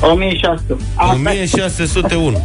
[0.00, 0.76] 1600.
[0.94, 2.42] Asta 1601.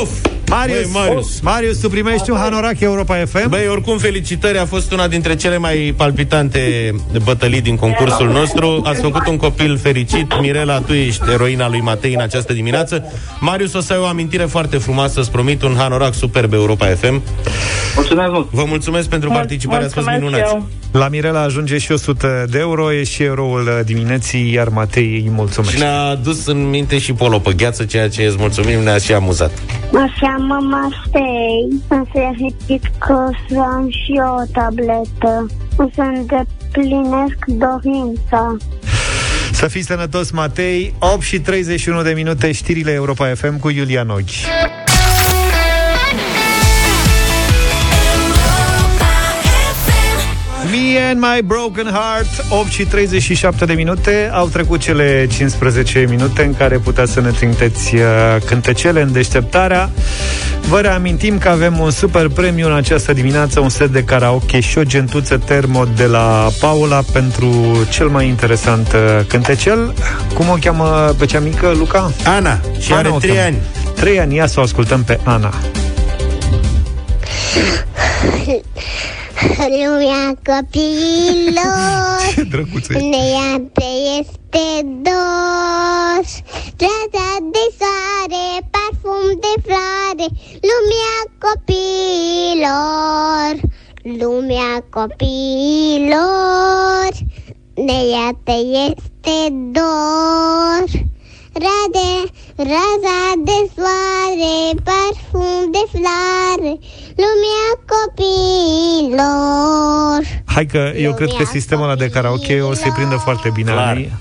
[0.00, 0.10] Of!
[0.56, 1.40] Marius, Băi, Marius.
[1.40, 3.48] Marius, tu primești un hanorac Europa FM.
[3.48, 6.90] Băi, oricum, felicitări, a fost una dintre cele mai palpitante
[7.24, 8.82] bătălii din concursul nostru.
[8.84, 10.40] Ați făcut un copil fericit.
[10.40, 13.04] Mirela, tu ești eroina lui Matei în această dimineață.
[13.40, 17.22] Marius, o să ai o amintire foarte frumoasă, îți promit un hanorac superb Europa FM.
[17.94, 18.48] Mulțumesc mult.
[18.50, 20.54] Vă mulțumesc pentru participare, ați fost Mulțumesc minunați.
[20.54, 20.68] eu.
[21.00, 25.22] La Mirela ajunge și 100 de euro, e și eroul uh, dimineții, iar Matei îi
[25.22, 25.76] Și mulțumesc.
[25.76, 29.50] ne-a dus în minte și polo pe gheață, ceea ce îți mulțumim, ne-a și amuzat.
[29.92, 30.06] Mă
[30.48, 32.30] cheamă Mastei, însă
[32.66, 35.46] zis că să am și eu o tabletă.
[35.76, 38.56] O să îndeplinesc dorința.
[39.52, 40.94] Să fii sănătos, Matei.
[40.98, 44.44] 8 și 31 de minute, știrile Europa FM cu Iulia Noghi.
[50.74, 56.44] Me and my broken heart 8 și 37 de minute Au trecut cele 15 minute
[56.44, 58.02] În care puteți să ne trimiteți uh,
[58.46, 59.90] Cântecele în deșteptarea
[60.68, 64.78] Vă reamintim că avem un super premiu În această dimineață Un set de karaoke și
[64.78, 67.50] o gentuță termo De la Paula Pentru
[67.90, 69.94] cel mai interesant uh, cântecel
[70.34, 72.12] Cum o cheamă pe cea mică, Luca?
[72.24, 73.46] Ana, și Ana are o 3 cheamă.
[73.46, 73.56] ani.
[73.94, 75.54] 3 ani, ia să o ascultăm pe Ana
[79.58, 82.98] Lumea copiilor Ce drăguță e.
[82.98, 83.84] Neante
[84.18, 84.66] este
[85.02, 86.24] dor
[86.78, 90.26] Raza de soare, parfum de floare
[90.68, 92.74] Lumea copiilor
[94.02, 96.24] Lumea copiilor
[97.74, 98.56] Neate
[98.88, 99.38] este
[99.72, 100.84] dor
[101.54, 102.10] Rade,
[102.56, 106.72] raza de soare, parfum de floare
[107.22, 107.68] Lumea
[109.04, 113.50] copiilor Hai că eu Lumea cred că sistemul ăla de karaoke o să-i prindă foarte
[113.54, 113.86] bine Clar.
[113.86, 114.12] Ani.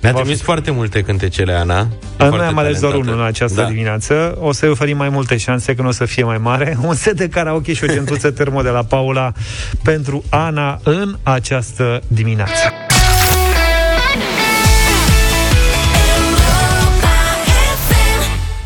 [0.00, 1.78] Ne-a Va trimis fi- foarte multe cântecele, Ana.
[1.80, 1.86] E
[2.18, 2.96] Noi foarte am ales doar talentată.
[3.12, 3.66] unul în această da.
[3.68, 7.16] dimineață O să-i oferim mai multe șanse Când o să fie mai mare Un set
[7.16, 9.32] de karaoke și o gentuță termo de la Paula
[9.82, 12.52] Pentru Ana în această dimineață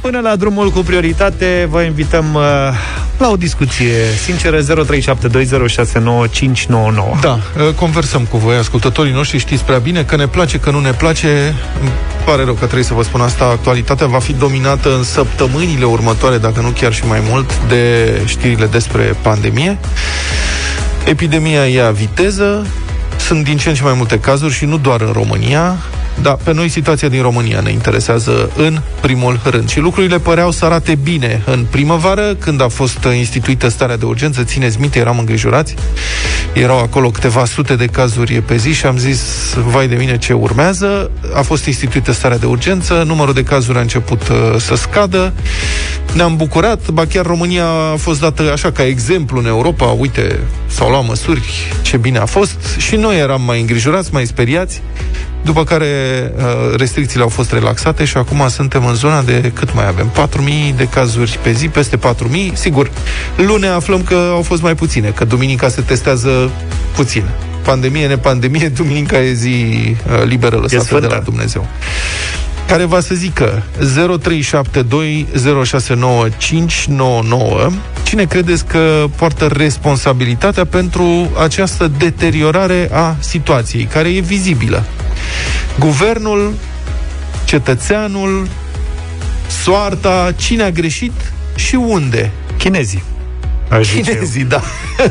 [0.08, 2.42] Până la drumul cu prioritate Vă invităm uh,
[3.18, 3.92] la o discuție
[4.24, 4.64] sinceră 0372069599
[7.20, 10.80] Da, uh, conversăm cu voi, ascultătorii noștri, știți prea bine că ne place, că nu
[10.80, 11.54] ne place.
[11.80, 11.90] Îmi
[12.24, 13.44] pare rău că trebuie să vă spun asta.
[13.44, 18.66] Actualitatea va fi dominată în săptămânile următoare, dacă nu chiar și mai mult, de știrile
[18.66, 19.78] despre pandemie.
[21.04, 22.66] Epidemia ia viteză,
[23.16, 25.76] sunt din ce în ce mai multe cazuri și nu doar în România.
[26.22, 29.68] Da, pe noi situația din România ne interesează în primul rând.
[29.68, 34.44] Și lucrurile păreau să arate bine în primăvară, când a fost instituită starea de urgență.
[34.44, 35.74] Țineți minte, eram îngrijorați.
[36.52, 39.20] Erau acolo câteva sute de cazuri pe zi și am zis,
[39.66, 41.10] vai de mine ce urmează.
[41.34, 45.32] A fost instituită starea de urgență, numărul de cazuri a început uh, să scadă.
[46.12, 49.84] Ne-am bucurat, ba chiar România a fost dată așa ca exemplu în Europa.
[49.84, 52.56] Uite, s-au luat măsuri, ce bine a fost.
[52.76, 54.82] Și noi eram mai îngrijorați, mai speriați.
[55.42, 55.86] După care
[56.36, 60.10] uh, restricțiile au fost relaxate și acum suntem în zona de cât mai avem?
[60.70, 62.02] 4.000 de cazuri pe zi, peste 4.000.
[62.52, 62.90] Sigur,
[63.36, 66.50] luni aflăm că au fost mai puține, că duminica se testează
[66.94, 67.24] puțin.
[67.62, 71.66] Pandemie, nepandemie, duminica e zi uh, liberă lăsată de la Dumnezeu
[72.68, 73.84] care va să zică 0372069599
[78.02, 84.84] cine credeți că poartă responsabilitatea pentru această deteriorare a situației, care e vizibilă?
[85.78, 86.54] Guvernul,
[87.44, 88.48] cetățeanul,
[89.62, 92.30] soarta, cine a greșit și unde?
[92.58, 93.02] Chinezii.
[93.70, 94.62] Aș Chinezii, da.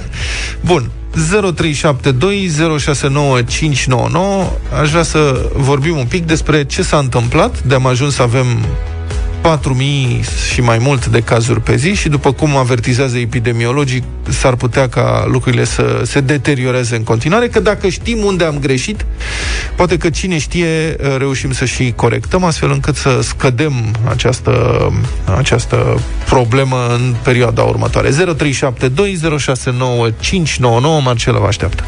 [0.66, 0.92] Bun.
[1.18, 1.20] 0372069599
[4.82, 8.46] Aș vrea să vorbim un pic despre ce s-a întâmplat de am ajuns să avem
[9.48, 14.90] 4.000 și mai mult de cazuri pe zi și după cum avertizează epidemiologii, s-ar putea
[14.90, 19.06] ca lucrurile să se deterioreze în continuare, că dacă știm unde am greșit,
[19.76, 23.74] poate că cine știe reușim să și corectăm, astfel încât să scădem
[24.10, 24.88] această,
[25.38, 28.10] această problemă în perioada următoare.
[28.10, 28.16] 0372069599
[31.04, 31.84] Marcela vă așteaptă.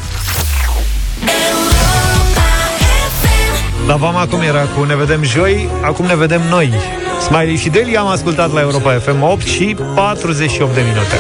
[3.88, 6.74] La Vama cum era cu Ne vedem joi, acum ne vedem noi.
[7.20, 11.16] Smiley și Deli am ascultat la Europa FM 8 și 48 de minute.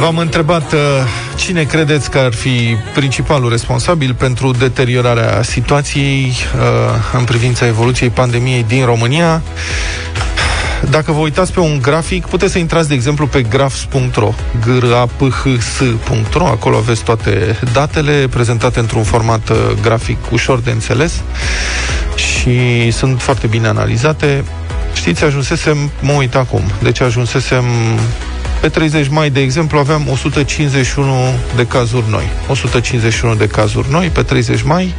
[0.00, 0.78] V-am întrebat uh,
[1.36, 8.64] cine credeți că ar fi principalul responsabil pentru deteriorarea situației uh, în privința evoluției pandemiei
[8.68, 9.42] din România.
[10.90, 14.32] Dacă vă uitați pe un grafic, puteți să intrați, de exemplu, pe grafs.ro,
[14.78, 21.22] graphs.ro, acolo aveți toate datele prezentate într-un format uh, grafic ușor de înțeles
[22.14, 24.44] și sunt foarte bine analizate.
[24.94, 27.64] Știți, ajunsesem, mă uit acum, deci ajunsesem
[28.60, 31.12] pe 30 mai, de exemplu, aveam 151
[31.56, 32.24] de cazuri noi.
[32.48, 34.94] 151 de cazuri noi pe 30 mai.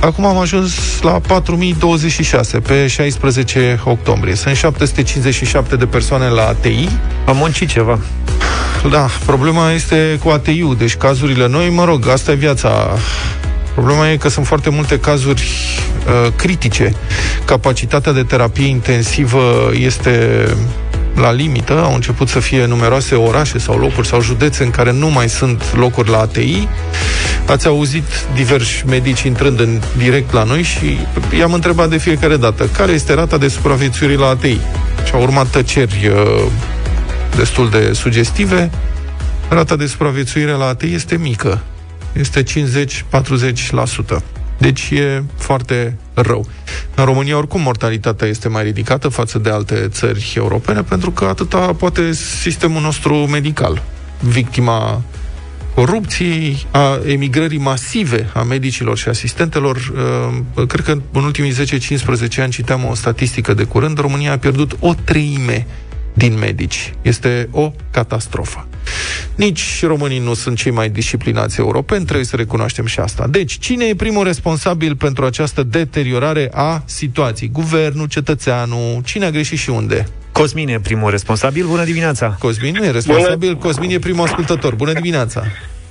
[0.00, 4.34] Acum am ajuns la 4026 pe 16 octombrie.
[4.34, 6.88] Sunt 757 de persoane la ATI.
[7.26, 7.98] Am muncit ceva.
[8.90, 12.98] Da, problema este cu ATI-ul, deci cazurile noi, mă rog, asta e viața
[13.76, 16.94] Problema e că sunt foarte multe cazuri uh, critice.
[17.44, 20.44] Capacitatea de terapie intensivă este
[21.14, 25.10] la limită, au început să fie numeroase orașe sau locuri sau județe în care nu
[25.10, 26.68] mai sunt locuri la ATI.
[27.46, 30.98] Ați auzit diversi medici intrând în direct la noi și
[31.38, 34.60] i-am întrebat de fiecare dată care este rata de supraviețuire la ATI.
[35.04, 36.44] Și au urmat tăceri uh,
[37.36, 38.70] destul de sugestive.
[39.48, 41.62] Rata de supraviețuire la ATI este mică
[42.18, 42.46] este 50-40%.
[44.58, 46.46] Deci e foarte rău.
[46.94, 51.58] În România, oricum, mortalitatea este mai ridicată față de alte țări europene, pentru că atâta
[51.58, 53.82] poate sistemul nostru medical.
[54.20, 55.02] Victima
[55.74, 59.76] corupției, a emigrării masive a medicilor și asistentelor.
[60.56, 64.76] Uh, cred că în ultimii 10-15 ani citeam o statistică de curând, România a pierdut
[64.80, 65.66] o treime
[66.16, 66.92] din medici.
[67.02, 68.68] Este o catastrofă.
[69.34, 73.26] Nici românii nu sunt cei mai disciplinați europeni, trebuie să recunoaștem și asta.
[73.26, 77.50] Deci, cine e primul responsabil pentru această deteriorare a situației?
[77.52, 80.06] Guvernul, cetățeanul, cine a greșit și unde?
[80.32, 81.66] Cosmin e primul responsabil.
[81.66, 82.36] Bună dimineața!
[82.38, 83.60] Cosmin nu e responsabil, Bună...
[83.60, 84.74] Cosmin e primul ascultător.
[84.74, 85.42] Bună dimineața!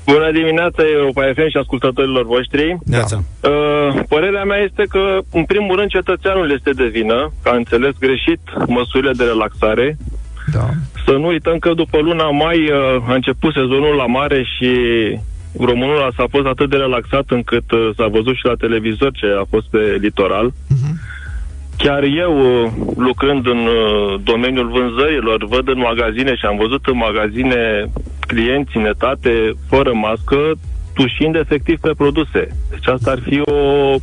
[0.05, 2.77] Bună dimineața, Europa FM și ascultătorilor voștri.
[2.83, 2.99] Da.
[2.99, 7.93] Uh, părerea mea este că, în primul rând, cetățeanul este de vină, că a înțeles
[7.99, 9.97] greșit măsurile de relaxare.
[10.51, 10.69] Da.
[11.05, 14.69] Să nu uităm că după luna mai uh, a început sezonul la mare și
[15.59, 19.45] românul s-a fost atât de relaxat încât uh, s-a văzut și la televizor ce a
[19.49, 20.51] fost pe litoral.
[20.51, 20.95] Uh-huh.
[21.77, 26.97] Chiar eu, uh, lucrând în uh, domeniul vânzărilor, văd în magazine și am văzut în
[26.97, 27.85] magazine
[28.19, 30.51] clienți în etate fără mască,
[30.93, 32.47] tușind efectiv pe produse.
[32.69, 33.95] Deci asta ar fi o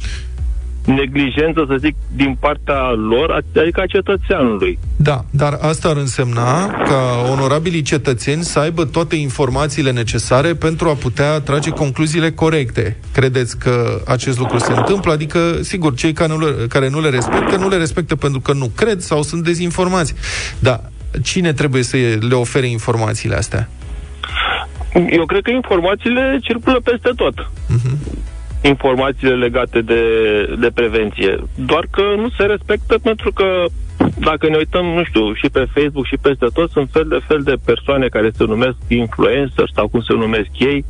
[0.85, 4.79] neglijență, să zic, din partea lor, adică a cetățeanului.
[4.97, 10.93] Da, dar asta ar însemna ca onorabilii cetățeni să aibă toate informațiile necesare pentru a
[10.93, 12.97] putea trage concluziile corecte.
[13.13, 15.13] Credeți că acest lucru se întâmplă?
[15.13, 18.53] Adică, sigur, cei care nu le, care nu le respectă, nu le respectă pentru că
[18.53, 20.15] nu cred sau sunt dezinformați.
[20.59, 20.81] Dar
[21.23, 23.69] cine trebuie să le ofere informațiile astea?
[25.11, 27.35] Eu cred că informațiile circulă peste tot.
[27.41, 28.31] Uh-huh.
[28.63, 30.03] Informațiile legate de,
[30.59, 31.39] de prevenție.
[31.55, 33.65] Doar că nu se respectă pentru că
[34.19, 37.43] dacă ne uităm, nu știu, și pe Facebook și peste tot, sunt fel de fel
[37.43, 40.85] de persoane care se numesc influencer sau cum se numesc ei,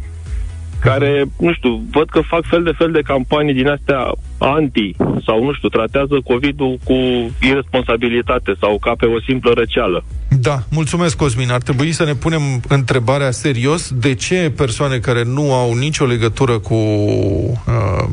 [0.83, 4.95] care, nu știu, văd că fac fel de fel de campanii din astea anti
[5.27, 6.97] sau, nu știu, tratează COVID-ul cu
[7.40, 10.05] irresponsabilitate sau ca pe o simplă răceală.
[10.40, 11.51] Da, mulțumesc, Cosmin.
[11.51, 16.59] Ar trebui să ne punem întrebarea serios de ce persoane care nu au nicio legătură
[16.59, 18.09] cu uh,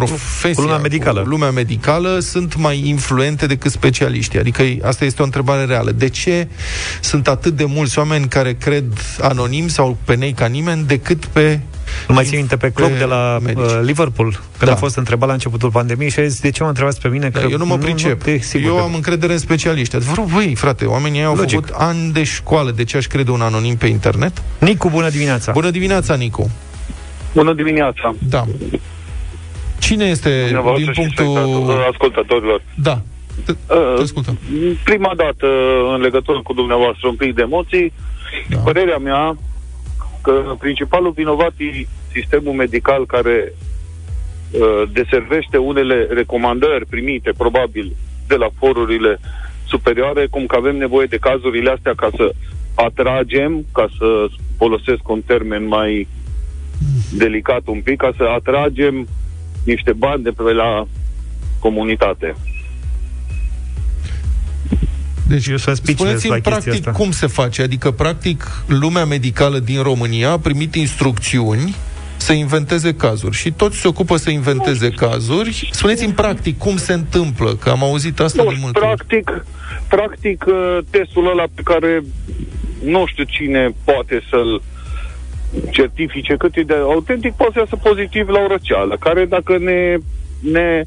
[0.00, 1.20] profesia, Cu lumea medicală.
[1.20, 4.38] Cu lumea medicală sunt mai influente decât specialiștii.
[4.38, 5.90] Adică asta este o întrebare reală.
[5.90, 6.48] De ce
[7.00, 8.84] sunt atât de mulți oameni care cred
[9.20, 11.60] anonim sau pe nei ca nimeni decât pe
[12.08, 13.64] Nu mai țin minte pe club Pe de la medici.
[13.64, 14.76] uh, Liverpool, când Da.
[14.76, 17.28] a fost întrebat la începutul pandemiei și a zis, de ce mă întrebați pe mine?
[17.28, 18.22] Da, că eu nu mă pricep.
[18.26, 19.96] Nu, sigur, eu că- am încredere în specialiști.
[19.96, 21.58] Adevărul, băi, frate, oamenii au Logic.
[21.66, 22.70] făcut ani de școală.
[22.70, 24.42] De ce aș crede un anonim pe internet?
[24.58, 25.52] Nicu, bună dimineața!
[25.52, 26.50] Bună dimineața, Nicu.
[27.34, 28.14] Bună dimineața!
[28.28, 28.44] Da.
[29.86, 31.24] Cine este, din Dumneavoastră și punctul...
[31.26, 32.62] spectator- ascultătorilor.
[32.74, 33.00] Da.
[33.44, 34.38] Te, Uh, te ascultăm.
[34.84, 35.46] Prima dată
[35.94, 37.92] în legătură cu dumneavoastră un pic de emoții,
[38.48, 38.58] Da.
[38.58, 39.36] părerea mea
[40.22, 43.52] că principalul vinovat e sistemul medical care
[44.50, 47.96] uh, deservește unele recomandări primite, probabil,
[48.26, 49.20] de la forurile
[49.66, 52.32] superioare, cum că avem nevoie de cazurile astea ca să
[52.74, 56.08] atragem, ca să folosesc un termen mai
[57.12, 59.06] delicat un pic, ca să atragem
[59.66, 60.86] niște bani de pe la
[61.58, 62.34] comunitate.
[65.28, 67.02] Deci, Eu sunt speechless la spuneți-mi chestia practic asta.
[67.02, 67.62] cum se face.
[67.62, 71.74] Adică, practic, lumea medicală din România a primit instrucțiuni
[72.16, 75.68] să inventeze cazuri și toți se ocupă să inventeze cazuri.
[75.72, 78.86] Spuneți-mi practic cum se întâmplă, că am auzit asta Nu, de multe ori.
[78.86, 79.44] practic,
[79.88, 82.02] practic, uh, testul ăla pe care
[82.84, 84.62] nu știu cine poate să-l
[85.70, 89.96] certifice cât e de autentic, poate să iasă pozitiv la o răceală, care dacă ne,
[90.40, 90.84] ne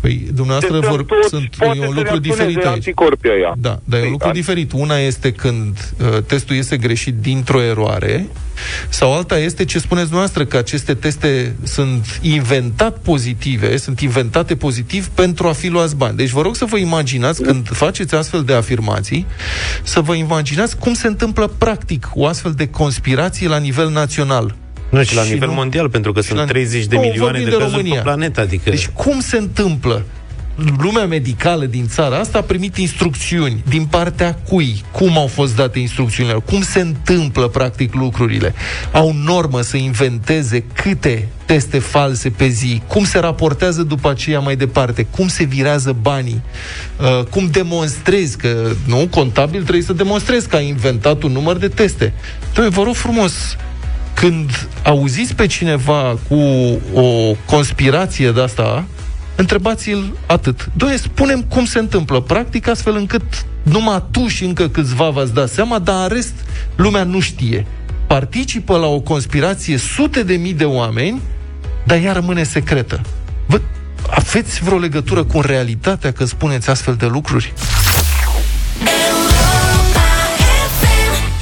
[0.00, 2.74] Păi, dumneavoastră testăm vor, toți, sunt, poate e un să lucru reacționeze diferit aici.
[2.74, 3.54] anticorpii aia.
[3.58, 4.72] Da, dar e un Păi, lucru an- diferit.
[4.72, 8.26] Una este când uh, testul iese greșit dintr-o eroare,
[8.88, 15.06] sau alta este ce spuneți dumneavoastră, că aceste teste sunt inventat pozitive, sunt inventate pozitiv
[15.08, 16.16] pentru a fi luați bani.
[16.16, 19.26] Deci vă rog să vă imaginați, când faceți astfel de afirmații,
[19.82, 24.54] să vă imaginați cum se întâmplă practic o astfel de conspirație la nivel național.
[24.88, 27.00] Nu, și la Și nivel nu- mondial, pentru că și sunt la- 30 de Nu,
[27.00, 27.94] milioane vorbim de de cazuri România.
[27.96, 28.70] pe planetă, adică...
[28.70, 30.04] Deci cum se întâmplă?
[30.78, 34.82] Lumea medicală din țara asta a primit instrucțiuni din partea cui?
[34.92, 36.34] Cum au fost date instrucțiunile?
[36.44, 38.54] Cum se întâmplă practic lucrurile?
[38.92, 42.82] Au normă să inventeze câte teste false pe zi?
[42.86, 45.06] Cum se raportează după aceea mai departe?
[45.10, 46.40] Cum se virează banii?
[47.00, 51.68] Uh, cum demonstrezi că, nu, contabil trebuie să demonstrezi că ai inventat un număr de
[51.68, 52.12] teste.
[52.54, 53.56] Doamne, vă rog frumos,
[54.16, 56.34] când auziți pe cineva cu
[56.94, 58.84] o conspirație de asta,
[59.34, 60.68] întrebați-l atât.
[60.76, 63.22] Doamne, spunem cum se întâmplă, practic, astfel încât
[63.62, 66.34] numai tu și încă câțiva v-ați dat seama, dar în rest
[66.76, 67.66] lumea nu știe.
[68.06, 71.20] Participă la o conspirație sute de mii de oameni,
[71.84, 73.00] dar ea rămâne secretă.
[73.46, 73.60] Vă,
[74.10, 77.52] aveți vreo legătură cu realitatea că spuneți astfel de lucruri?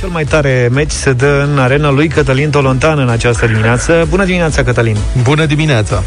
[0.05, 4.07] Cel mai tare meci se dă în arena lui Cătălin Tolontan în această dimineață.
[4.09, 4.97] Bună dimineața, Cătălin!
[5.23, 6.03] Bună dimineața!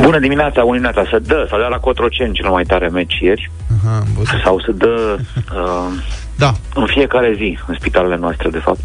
[0.00, 1.04] Bună dimineața, bună dimineața.
[1.10, 3.50] Se dă, s-a dat la Cotroceni cel mai tare meci ieri.
[3.84, 4.40] Aha, am văzut.
[4.44, 5.16] Sau se dă
[5.54, 5.92] uh,
[6.36, 8.80] Da, în fiecare zi în spitalele noastre, de fapt.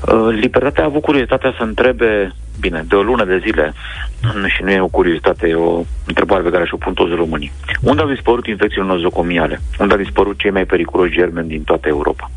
[0.00, 3.72] Uh, Libertatea a avut curiozitatea să întrebe, bine, de o lună de zile,
[4.20, 7.52] nu- și nu e o curiozitate, e o întrebare pe care și-o pun toți românii.
[7.80, 9.60] Unde au dispărut infecțiile nozocomiale?
[9.78, 12.30] Unde au dispărut cei mai periculoși germeni din toată Europa?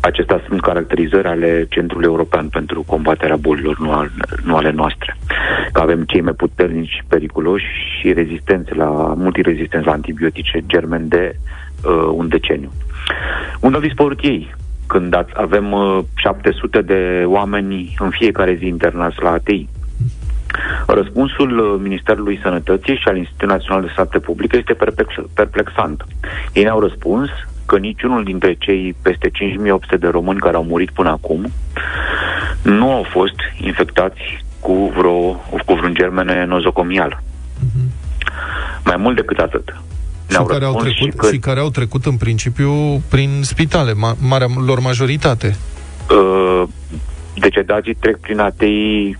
[0.00, 4.10] Acestea sunt caracterizări ale Centrului European pentru combaterea bolilor, nu, al,
[4.42, 5.16] nu ale noastre.
[5.72, 7.66] Că avem cei mai puternici și periculoși
[7.98, 11.36] și rezistenți la, multirezistenți la antibiotice, germeni de
[11.84, 12.70] uh, un deceniu.
[13.60, 14.54] Unde au dispărut ei?
[14.86, 19.68] Când ați- avem uh, 700 de oameni în fiecare zi internați la ATI.
[20.86, 26.06] Răspunsul uh, Ministerului Sănătății și al Institutului Național de Sănătate Publică este perplex- perplexant.
[26.52, 27.28] Ei ne-au răspuns
[27.70, 31.52] că niciunul dintre cei peste 5800 de români care au murit până acum
[32.62, 34.20] nu au fost infectați
[34.60, 35.18] cu, vreo,
[35.66, 37.22] cu vreun germen nozocomial.
[38.84, 39.76] Mai mult decât atât.
[40.28, 44.18] și care, au răspuns trecut, că- și care au trecut în principiu prin spitale, ma-
[44.18, 45.56] marea lor majoritate.
[46.10, 46.62] uh,
[47.34, 49.16] decedații trec prin ATI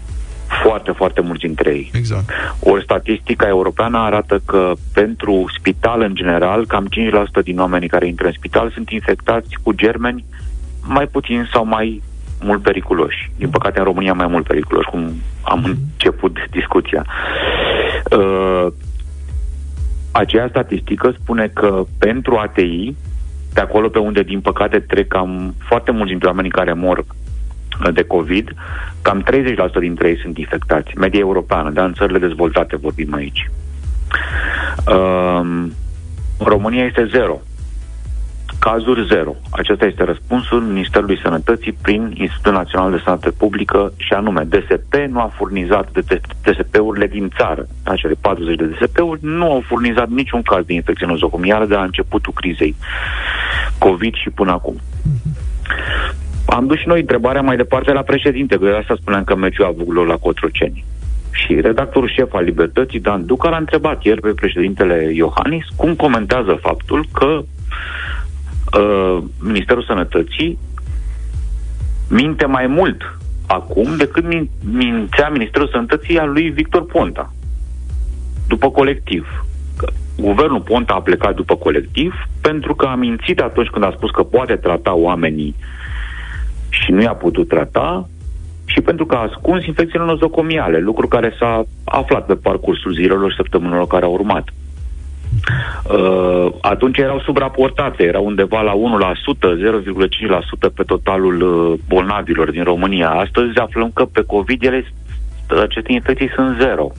[0.63, 1.91] foarte, foarte mulți dintre ei.
[1.93, 2.31] Exact.
[2.61, 6.89] Ori statistica europeană arată că pentru spital în general, cam
[7.41, 10.25] 5% din oamenii care intră în spital sunt infectați cu germeni
[10.83, 12.03] mai puțin sau mai
[12.43, 13.31] mult periculoși.
[13.37, 17.07] Din păcate, în România mai mult periculoși, cum am început discuția.
[18.19, 18.67] Uh,
[20.13, 22.95] aceea statistică spune că pentru ATI,
[23.53, 27.05] de acolo pe unde, din păcate, trec cam foarte mulți dintre oamenii care mor uh,
[27.93, 28.53] de COVID,
[29.03, 29.24] cam
[29.76, 30.97] 30% dintre ei sunt infectați.
[30.97, 33.51] Media europeană, dar în țările dezvoltate vorbim aici.
[34.87, 35.66] Uh,
[36.39, 37.41] România este zero.
[38.59, 39.35] Cazuri zero.
[39.51, 45.20] Acesta este răspunsul Ministerului Sănătății prin Institutul Național de Sănătate Publică și anume DSP nu
[45.20, 47.66] a furnizat de DSP-urile din țară.
[47.85, 52.33] Acele 40 de DSP-uri nu au furnizat niciun caz de infecție nozocomială de la începutul
[52.33, 52.76] crizei
[53.78, 54.76] COVID și până acum.
[56.51, 59.69] Am dus și noi întrebarea mai departe la președinte, că asta spuneam că meciul a
[59.69, 60.85] avut loc la Cotroceni.
[61.31, 66.59] Și redactorul șef al Libertății, Dan Duca, l-a întrebat ieri pe președintele Iohannis cum comentează
[66.61, 67.43] faptul că
[68.79, 70.59] uh, Ministerul Sănătății
[72.09, 77.33] minte mai mult acum decât min- mințea Ministerul Sănătății al lui Victor Ponta,
[78.49, 79.45] după colectiv.
[79.77, 79.87] Că
[80.21, 84.23] guvernul Ponta a plecat după colectiv pentru că a mințit atunci când a spus că
[84.23, 85.55] poate trata oamenii
[86.71, 88.09] și nu i-a putut trata
[88.64, 93.37] și pentru că a ascuns infecțiile nozocomiale, lucru care s-a aflat pe parcursul zilelor și
[93.37, 94.49] săptămânilor care au urmat.
[95.85, 98.77] Uh, atunci erau subraportate, erau undeva la 1%,
[100.68, 103.11] 0,5% pe totalul uh, bolnavilor din România.
[103.11, 104.85] Astăzi aflăm că pe COVID ele,
[105.62, 106.93] aceste infecții sunt zero.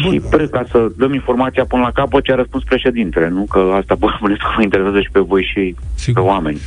[0.00, 3.46] Și pre, ca să dăm informația până la capăt ce a răspuns președintele, nu?
[3.50, 6.22] Că asta bănuiesc că vă interesează și pe voi și Sigur.
[6.22, 6.60] pe oameni.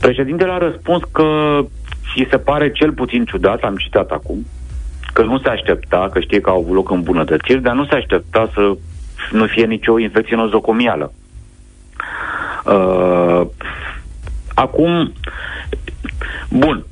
[0.00, 1.58] Președintele a răspuns că
[2.16, 4.46] îi se pare cel puțin ciudat, am citat acum,
[5.12, 8.50] că nu se aștepta, că știe că au avut loc îmbunătățiri, dar nu se aștepta
[8.54, 8.76] să
[9.32, 11.12] nu fie nicio infecție nozocomială.
[12.64, 13.46] Uh,
[14.54, 15.12] acum,
[16.48, 16.84] bun,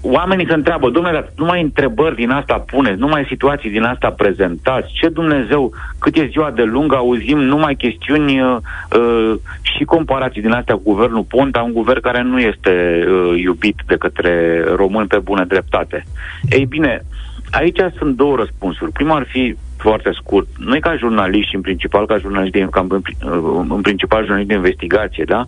[0.00, 5.08] oamenii se întreabă, domnule, numai întrebări din asta puneți, numai situații din asta prezentați, ce
[5.08, 8.56] Dumnezeu, cât e ziua de lungă, auzim numai chestiuni uh,
[8.96, 13.76] uh, și comparații din astea cu guvernul Ponta, un guvern care nu este uh, iubit
[13.86, 16.04] de către români pe bună dreptate.
[16.48, 17.02] Ei bine,
[17.50, 18.92] aici sunt două răspunsuri.
[18.92, 20.46] Prima ar fi foarte scurt.
[20.56, 23.02] Noi ca jurnaliști, în principal ca jurnaliști de, cam în,
[23.68, 25.44] în principal jurnaliști de investigație, da?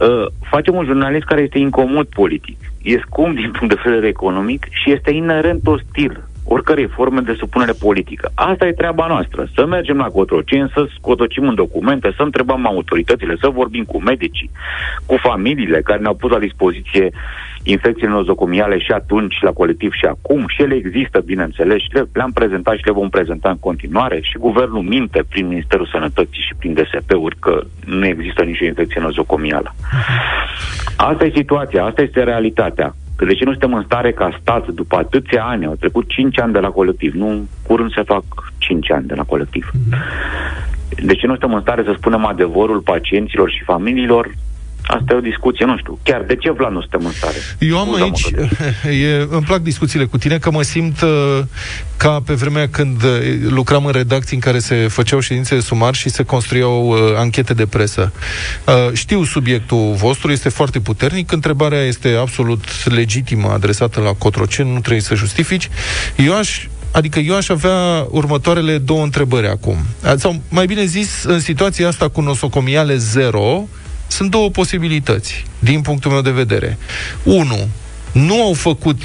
[0.00, 2.58] Uh, facem un jurnalist care este incomod politic.
[2.86, 7.72] E scump din punct de vedere economic și este inerent ostil oricărei forme de supunere
[7.72, 8.30] politică.
[8.34, 9.48] Asta e treaba noastră.
[9.54, 14.50] Să mergem la Cotroceni, să scotocim în documente, să întrebăm autoritățile, să vorbim cu medicii,
[15.06, 17.10] cu familiile care ne-au pus la dispoziție
[17.70, 22.32] infecțiile nozocomiale și atunci la colectiv și acum și ele există, bineînțeles, și le, le-am
[22.32, 26.74] prezentat și le vom prezenta în continuare și guvernul minte prin Ministerul Sănătății și prin
[26.74, 29.74] DSP-uri că nu există nicio infecție nozocomială.
[30.96, 32.94] Asta e situația, asta este realitatea.
[33.16, 36.40] Că de ce nu suntem în stare ca stat, după atâția ani, au trecut 5
[36.40, 38.24] ani de la colectiv, nu curând se fac
[38.58, 39.70] 5 ani de la colectiv.
[41.02, 44.30] De ce nu suntem în stare să spunem adevărul pacienților și familiilor
[44.86, 45.98] Asta e o discuție, nu știu.
[46.02, 47.36] Chiar de ce, Vlad, nu suntem în stare?
[47.58, 48.30] Eu am aici,
[49.04, 51.40] e, îmi plac discuțiile cu tine, că mă simt uh,
[51.96, 53.10] ca pe vremea când uh,
[53.48, 57.54] lucram în redacții în care se făceau ședințe de sumar și se construiau uh, anchete
[57.54, 58.12] de presă.
[58.66, 64.80] Uh, știu subiectul vostru, este foarte puternic, întrebarea este absolut legitimă, adresată la Cotrocen, nu
[64.80, 65.68] trebuie să justifici.
[66.16, 69.76] Eu aș Adică eu aș avea următoarele două întrebări acum.
[70.16, 73.68] Sau mai bine zis, în situația asta cu nosocomiale zero,
[74.16, 76.78] sunt două posibilități, din punctul meu de vedere.
[77.22, 77.68] Unu,
[78.12, 79.02] nu au făcut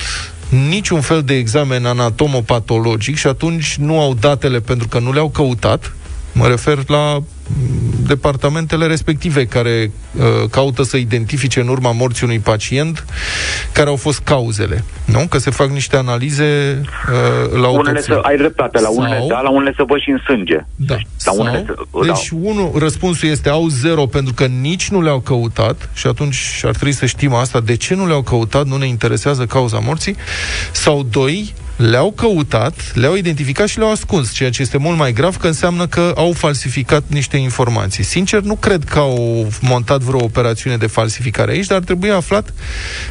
[0.49, 5.93] niciun fel de examen anatomopatologic și atunci nu au datele pentru că nu le-au căutat.
[6.31, 7.23] Mă refer la
[8.07, 13.05] departamentele respective care uh, caută să identifice în urma morții unui pacient
[13.71, 14.83] care au fost cauzele.
[15.05, 15.27] Nu?
[15.29, 19.27] Că se fac niște analize uh, la unele să, ai dreptate, la unele Sau...
[19.27, 20.65] da, la unele să văd și în sânge.
[20.75, 20.93] Da.
[20.93, 21.39] La Sau...
[21.39, 21.73] unele să,
[22.05, 22.37] deci, da.
[22.41, 26.93] unul, răspunsul este au zero pentru că nici nu le-au căutat și atunci ar trebui
[26.93, 27.59] să știm asta.
[27.59, 28.65] De ce nu le-au căutat?
[28.65, 30.15] Nu ne interesează cauza morții.
[30.71, 35.37] Sau doi, le-au căutat, le-au identificat și le-au ascuns, ceea ce este mult mai grav,
[35.37, 38.03] că înseamnă că au falsificat niște informații.
[38.03, 42.53] Sincer, nu cred că au montat vreo operațiune de falsificare aici, dar ar trebui aflat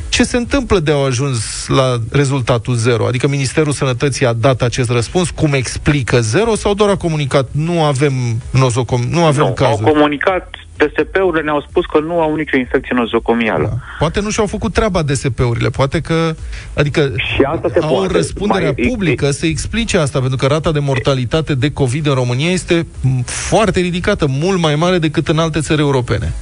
[0.09, 3.07] ce se întâmplă de au ajuns la rezultatul zero.
[3.07, 7.83] Adică Ministerul Sănătății a dat acest răspuns, cum explică zero, sau doar a comunicat nu
[7.83, 8.12] avem
[8.51, 9.87] nozocom, nu avem nu, cazuri?
[9.87, 10.49] Au comunicat
[10.81, 13.68] DSP-urile ne-au spus că nu au nicio infecție nozocomială.
[13.68, 13.76] Da.
[13.99, 16.35] Poate nu și-au făcut treaba DSP-urile, poate că,
[16.74, 18.12] adică și asta se au poate.
[18.12, 22.14] răspunderea mai, publică e, să explice asta, pentru că rata de mortalitate de COVID în
[22.14, 22.87] România este
[23.24, 26.33] foarte ridicată, mult mai mare decât în alte țări europene.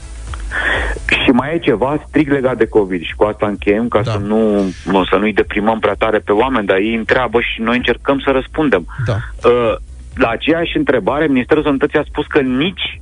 [1.25, 4.11] Și mai e ceva strict legat de COVID și cu asta încheiem ca da.
[4.11, 4.73] să, nu,
[5.11, 8.87] să nu-i deprimăm prea tare pe oameni, dar ei întreabă și noi încercăm să răspundem.
[9.07, 9.17] Da.
[9.49, 9.75] Uh,
[10.15, 13.01] la aceeași întrebare, Ministerul Sănătății a spus că nici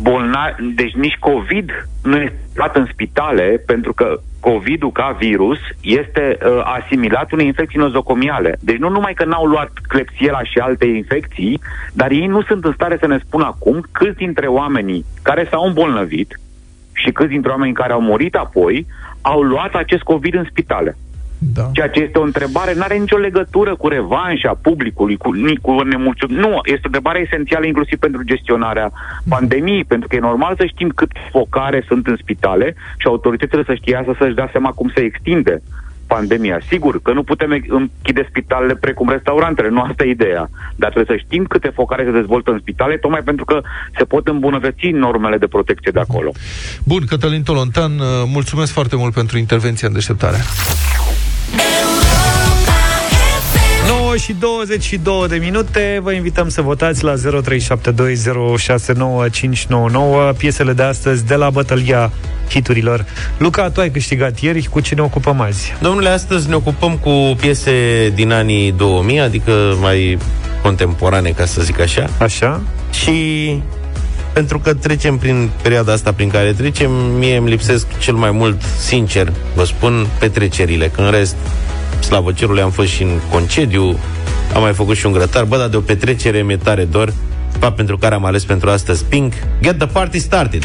[0.00, 6.38] bolnavi, deci nici COVID nu este luat în spitale pentru că COVID-ul ca virus este
[6.42, 8.58] uh, asimilat unei infecții nozocomiale.
[8.60, 11.60] Deci nu numai că n-au luat clepsiela și alte infecții,
[11.92, 15.66] dar ei nu sunt în stare să ne spună acum câți dintre oamenii care s-au
[15.66, 16.40] îmbolnăvit
[16.92, 18.86] și câți dintre oamenii care au murit apoi
[19.20, 20.96] au luat acest COVID în spitale.
[21.38, 21.70] Da.
[21.72, 25.30] Ceea ce este o întrebare, nu are nicio legătură cu revanșa publicului, cu,
[25.62, 26.34] cu nemulțum.
[26.34, 28.92] Nu, este o întrebare esențială inclusiv pentru gestionarea
[29.28, 33.74] pandemiei, pentru că e normal să știm cât focare sunt în spitale și autoritățile să
[33.74, 35.62] știa să să-și dea seama cum se extinde
[36.14, 36.60] pandemia.
[36.68, 40.50] Sigur că nu putem închide spitalele precum restaurantele, nu asta e ideea.
[40.76, 43.60] Dar trebuie să știm câte focare se dezvoltă în spitale, tocmai pentru că
[43.98, 46.30] se pot îmbunătăți normele de protecție de acolo.
[46.84, 47.92] Bun, Cătălin Tolontan,
[48.26, 50.36] mulțumesc foarte mult pentru intervenția în deșteptare.
[54.08, 56.00] 9 și 22 de minute.
[56.02, 57.20] Vă invităm să votați la 0372069599
[60.36, 62.12] piesele de astăzi de la bătălia
[62.48, 63.06] hiturilor.
[63.38, 65.74] Luca, tu ai câștigat ieri, cu ce ne ocupăm azi?
[65.80, 67.72] Domnule, astăzi ne ocupăm cu piese
[68.14, 70.18] din anii 2000, adică mai
[70.62, 72.10] contemporane, ca să zic așa.
[72.18, 72.60] Așa.
[72.90, 73.62] Și
[74.32, 78.62] pentru că trecem prin perioada asta prin care trecem, mie îmi lipsesc cel mai mult,
[78.78, 80.88] sincer, vă spun, petrecerile.
[80.88, 81.36] Că în rest,
[82.00, 83.98] slavă cerului, am fost și în concediu,
[84.54, 87.12] am mai făcut și un grătar, bă, dar de o petrecere mi-e tare dor,
[87.58, 89.32] fapt pentru care am ales pentru astăzi Pink,
[89.62, 90.64] Get the Party Started.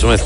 [0.00, 0.24] Mulțumesc.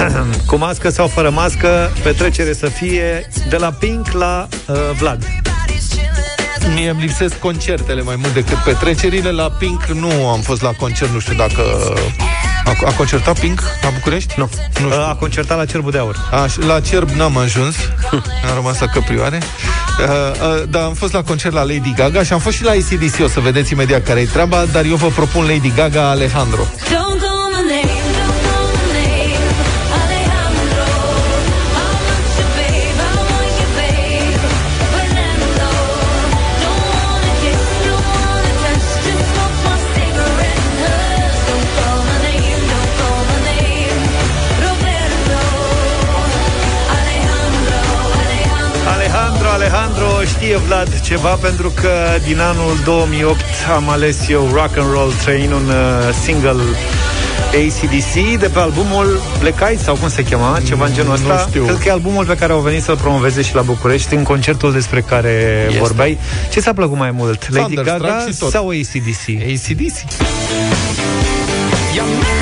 [0.50, 5.26] Cu mască sau fără mască, petrecere să fie de la Pink la uh, Vlad.
[6.74, 9.30] Mie îmi lipsesc concertele mai mult decât petrecerile.
[9.30, 11.62] La Pink nu am fost la concert, nu știu dacă...
[12.64, 14.34] A, a concertat Pink la București?
[14.36, 14.48] Nu.
[14.82, 15.02] nu știu.
[15.02, 16.16] A concertat la Cerbul de Aur.
[16.30, 17.76] A, la Cerb n-am ajuns.
[18.48, 19.38] am rămas la Căprioare.
[19.38, 22.70] Uh, uh, dar am fost la concert la Lady Gaga și am fost și la
[22.70, 23.20] ACDC.
[23.24, 26.62] O să vedeți imediat care e treaba, dar eu vă propun Lady Gaga Alejandro.
[26.62, 27.05] Don't
[50.26, 51.90] știe Vlad ceva pentru că
[52.26, 53.40] din anul 2008
[53.74, 56.60] am ales eu Rock and Roll Train, un uh, single
[57.46, 61.32] ACDC de pe albumul Black Eyed sau cum se chema, ceva în genul ăsta.
[61.32, 61.64] Nu știu.
[61.64, 64.72] Cred că e albumul pe care au venit să-l promoveze și la București în concertul
[64.72, 65.78] despre care este.
[65.78, 66.18] vorbeai.
[66.50, 67.54] Ce ți-a plăcut mai mult?
[67.54, 69.28] Lady Gaga sau ACDC?
[69.28, 69.94] ACDC.
[71.96, 72.35] Rock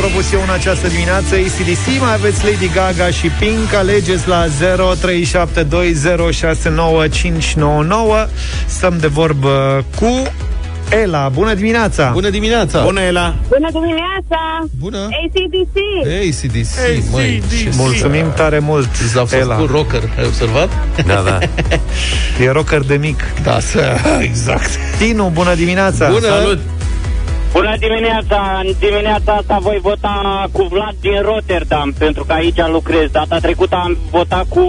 [0.00, 4.50] propus eu în această dimineață ACDC, mai aveți Lady Gaga și Pink Alegeți la 0372069599
[8.66, 10.22] Stăm de vorbă cu
[10.90, 12.10] Ela, bună dimineața!
[12.12, 12.82] Bună dimineața!
[12.82, 13.34] Bună, Ela!
[13.48, 14.66] Bună dimineața!
[14.78, 14.98] Bună!
[14.98, 15.76] ACDC!
[16.20, 16.76] ACDC,
[17.10, 18.36] măi, ce Mulțumim să...
[18.36, 20.68] tare mult, S-a făcut rocker, ai observat?
[21.06, 21.38] Da, da.
[22.44, 23.22] e rocker de mic.
[23.42, 23.96] Da, să,
[24.30, 24.70] exact.
[24.98, 26.08] Tinu, bună dimineața!
[26.08, 26.26] Bună!
[26.26, 26.58] Salut!
[27.52, 28.60] Bună dimineața!
[28.64, 33.10] În dimineața asta voi vota cu Vlad din Rotterdam, pentru că aici lucrez.
[33.10, 34.62] Data trecută am votat cu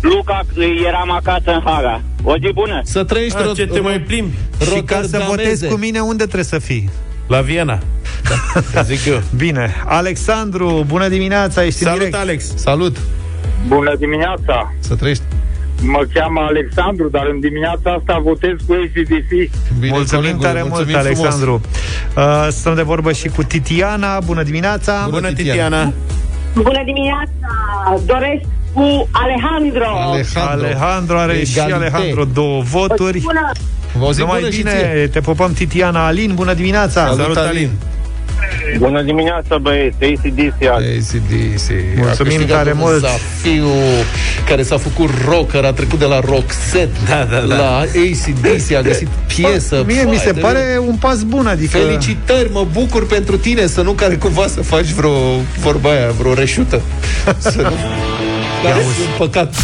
[0.00, 0.40] Luca,
[0.86, 2.02] eram acasă în Haga.
[2.22, 2.80] O zi bună!
[2.84, 4.34] Să trăiești, A, ce te mai plimbi?
[4.74, 6.90] Și ca să votezi cu mine, unde trebuie să fii?
[7.26, 7.78] La Viena.
[8.74, 9.20] Da, zic eu.
[9.36, 9.74] Bine.
[9.86, 12.22] Alexandru, bună dimineața, ești Salut, în direct.
[12.22, 12.56] Alex.
[12.56, 12.96] Salut!
[13.66, 14.74] Bună dimineața!
[14.78, 15.22] Să trăiești.
[15.82, 19.30] Mă cheamă Alexandru, dar în dimineața asta votez cu ACDC.
[19.78, 21.18] Bine, mulțumim colegul, tare mulțumim mult, frumos.
[21.24, 21.60] Alexandru.
[22.16, 24.20] Uh, stăm de vorbă și cu Titiana.
[24.20, 24.92] Bună dimineața!
[25.04, 25.76] Bună, Bună, Titiana.
[25.76, 25.92] Titiana.
[26.54, 28.02] Bună dimineața!
[28.06, 28.42] Doresc
[28.74, 29.86] cu Alejandro!
[30.10, 30.64] Alejandro.
[30.66, 31.50] Alejandro are Egalite.
[31.50, 33.20] și Alejandro două O zi voturi.
[33.20, 33.50] bună!
[33.98, 35.06] Vă auzim Numai bună și bine, ție.
[35.06, 37.00] te pupăm Titiana Alin, bună dimineața!
[37.04, 37.48] Salut, Salut, Alin.
[37.48, 37.70] Alin.
[38.78, 40.86] Bună dimineața, băieți, ACDC azi.
[40.86, 41.68] ACDC.
[41.96, 43.00] Mulțumim A câștigat tare domnul mult.
[43.00, 43.68] Zafiu,
[44.48, 47.56] care s-a făcut rocker, a trecut de la Roxette Da, da, da.
[47.56, 49.84] la ACDC, a găsit piesă.
[49.86, 51.78] Mie mi se Vai, pare un pas bun, adică...
[51.78, 55.12] Felicitări, mă bucur pentru tine Să nu care cumva să faci vreo
[55.60, 56.80] Vorba aia, vreo reșută
[57.38, 57.76] Să nu
[58.64, 59.54] Dar e un păcat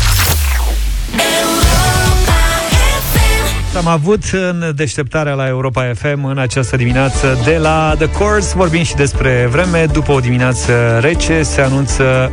[3.77, 8.53] Am avut în deșteptarea la Europa FM în această dimineață de la The Course.
[8.57, 9.87] Vorbim și despre vreme.
[9.93, 12.31] După o dimineață rece se anunță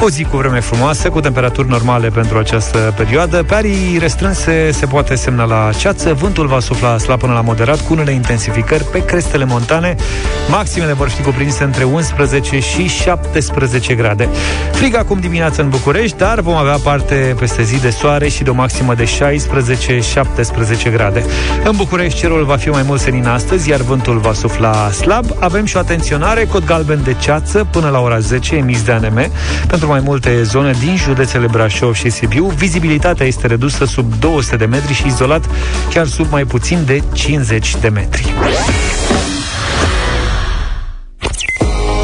[0.00, 3.42] o zi cu vreme frumoasă, cu temperaturi normale pentru această perioadă.
[3.42, 6.12] Pe arii restrânse se poate semna la ceață.
[6.12, 9.96] Vântul va sufla slab până la moderat, cu unele intensificări pe crestele montane.
[10.50, 14.28] Maximele vor fi cuprinse între 11 și 17 grade.
[14.72, 18.50] Frig acum dimineața în București, dar vom avea parte peste zi de soare și de
[18.50, 21.24] o maximă de 16-17 grade.
[21.64, 25.24] În București cerul va fi mai mult senin astăzi, iar vântul va sufla slab.
[25.38, 29.30] Avem și o atenționare, cod galben de ceață până la ora 10 emis de ANM
[29.66, 32.44] pentru mai multe zone din județele Brașov și Sibiu.
[32.46, 35.44] Vizibilitatea este redusă sub 200 de metri și izolat
[35.90, 38.32] chiar sub mai puțin de 50 de metri.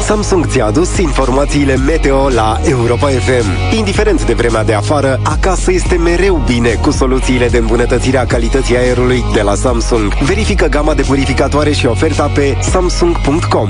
[0.03, 3.75] Samsung ți-a adus informațiile meteo la Europa FM.
[3.77, 8.77] Indiferent de vremea de afară, acasă este mereu bine cu soluțiile de îmbunătățire a calității
[8.77, 10.13] aerului de la Samsung.
[10.13, 13.69] Verifică gama de purificatoare și oferta pe samsung.com.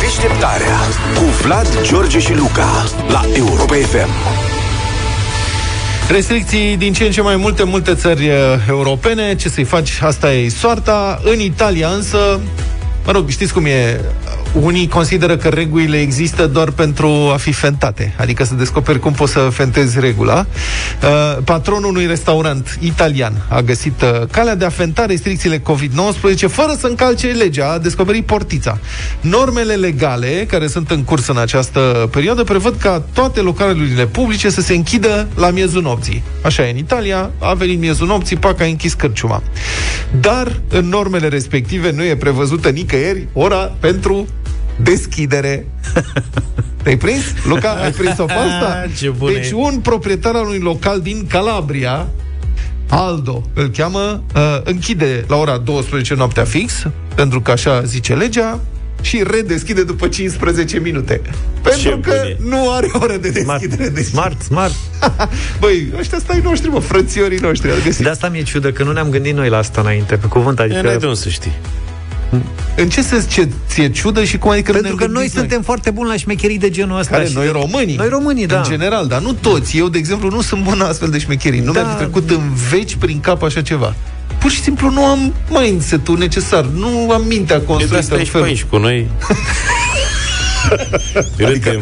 [0.00, 0.78] Deșteptarea
[1.14, 4.08] cu Vlad, George și Luca la Europa FM.
[6.10, 8.34] Restricții din ce în ce mai multe, multe țări uh,
[8.68, 9.34] europene.
[9.36, 9.98] Ce să-i faci?
[10.02, 11.20] Asta e soarta.
[11.24, 12.40] În Italia însă,
[13.08, 14.00] mă rog, știți cum e?
[14.52, 19.32] Unii consideră că regulile există doar pentru a fi fentate, adică să descoperi cum poți
[19.32, 20.46] să fentezi regula.
[21.02, 26.74] Uh, Patronul unui restaurant italian a găsit uh, calea de a fenta restricțiile COVID-19 fără
[26.78, 28.78] să încalce legea, a descoperit portița.
[29.20, 34.60] Normele legale care sunt în curs în această perioadă prevăd ca toate localurile publice să
[34.60, 36.22] se închidă la miezul nopții.
[36.42, 39.42] Așa e în Italia, a venit miezul nopții, pac, a închis cârciuma.
[40.20, 44.26] Dar în normele respective nu e prevăzută nicăieri ora pentru
[44.82, 45.66] deschidere.
[46.82, 47.24] Te-ai prins?
[47.44, 48.86] Luca, ai prins-o pe asta?
[48.96, 49.54] Ce bun deci e.
[49.54, 52.08] un proprietar al unui local din Calabria,
[52.88, 58.60] Aldo îl cheamă, uh, închide la ora 12 noaptea fix, pentru că așa zice legea,
[59.00, 61.20] și redeschide după 15 minute.
[61.62, 62.36] Pentru bun că e.
[62.48, 63.88] nu are oră de deschidere.
[63.88, 64.74] Deci, Smart, smart.
[65.60, 67.70] băi, ăștia stai noștri, mă, frățiorii noștri.
[67.70, 68.04] Al găsit.
[68.04, 70.66] De asta mi-e ciudă că nu ne-am gândit noi la asta înainte, pe cuvânt, E,
[70.66, 71.06] n-ai de adică...
[71.06, 71.52] unde să știi.
[72.76, 75.38] În ce sens ce ți-e ciudă și cum adică nu Pentru ne-am că noi gândit
[75.38, 77.14] suntem foarte buni la șmecherii de genul ăsta.
[77.16, 77.96] Care și noi de- românii.
[77.96, 78.56] Noi românii, da.
[78.56, 79.76] În general, dar nu toți.
[79.76, 81.60] Eu, de exemplu, nu sunt bun la astfel de șmecherii.
[81.60, 81.80] Nu Da.
[81.80, 83.94] mi-ar fi trecut în veci prin cap așa ceva.
[84.38, 86.64] Pur și simplu nu am mindset-ul necesar.
[86.64, 88.52] Nu am mintea E de construită asta în ești pe felul.
[88.54, 89.06] aici cu noi.
[91.36, 91.80] Râdem.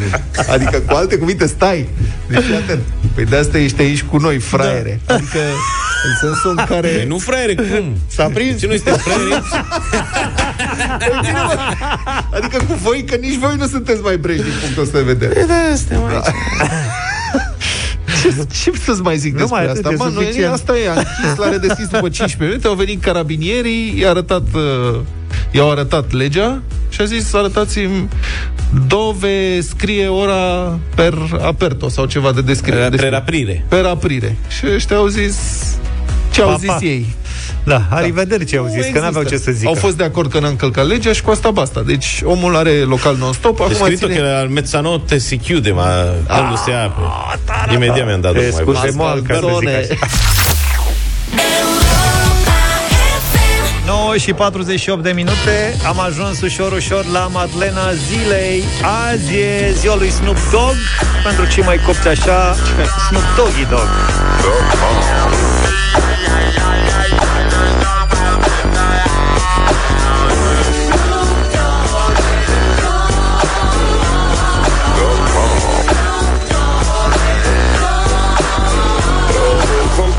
[0.53, 1.89] Adică, cu alte cuvinte, stai.
[2.29, 2.81] Deci, fii atent.
[3.15, 4.99] Păi de asta ești aici cu noi, fraiere.
[5.05, 5.13] Da.
[5.13, 5.39] Adică,
[6.07, 6.87] în sensul în care...
[6.87, 7.97] Păi nu fraiere, cum?
[8.07, 8.59] S-a prins?
[8.59, 9.43] Ce nu este fraiere?
[12.31, 15.45] Adică cu voi, că nici voi nu sunteți mai breji din punctul ăsta de vedere.
[15.47, 16.25] Da, suntem aici.
[18.21, 19.89] Ce, ce să-ți mai zic despre mai atât, asta?
[19.93, 20.53] e Mă, noi, suficient.
[20.53, 24.99] asta e, a închis, l-a redeschis după 15 minute, au venit carabinierii, i-a arătat, uh,
[25.51, 28.09] i-au arătat legea și a zis, arătați-mi
[28.87, 32.89] dove scrie ora per aperto sau ceva de descriere.
[32.97, 33.65] Per aprire.
[33.67, 34.37] Per aprire.
[34.57, 35.35] Și ăștia au zis
[36.31, 36.77] ce au Pa, zis pa.
[36.81, 37.15] ei.
[37.63, 39.05] Da, arrivederci au Nu zis, că există.
[39.05, 39.67] n-aveau ce să zică.
[39.67, 41.81] Au fost de acord că n-a încălcat legea și cu asta basta.
[41.85, 44.19] Deci omul are local non-stop, E acum scritto ține...
[44.19, 45.87] che al mezzanotte si chiude, ma
[46.27, 47.03] quando si apre.
[47.73, 49.05] Immediat mi-am dat Eh, drumul mai scuze, bun.
[49.05, 49.21] mă,
[54.07, 55.75] 9 și 48 de minute.
[55.87, 58.63] Am ajuns ușor, ușor la Madlena zilei.
[59.11, 60.75] Azi e ziua lui Snoop Dogg.
[61.23, 62.55] Pentru cei mai copți așa
[63.07, 63.89] Snoop Doggy Dogg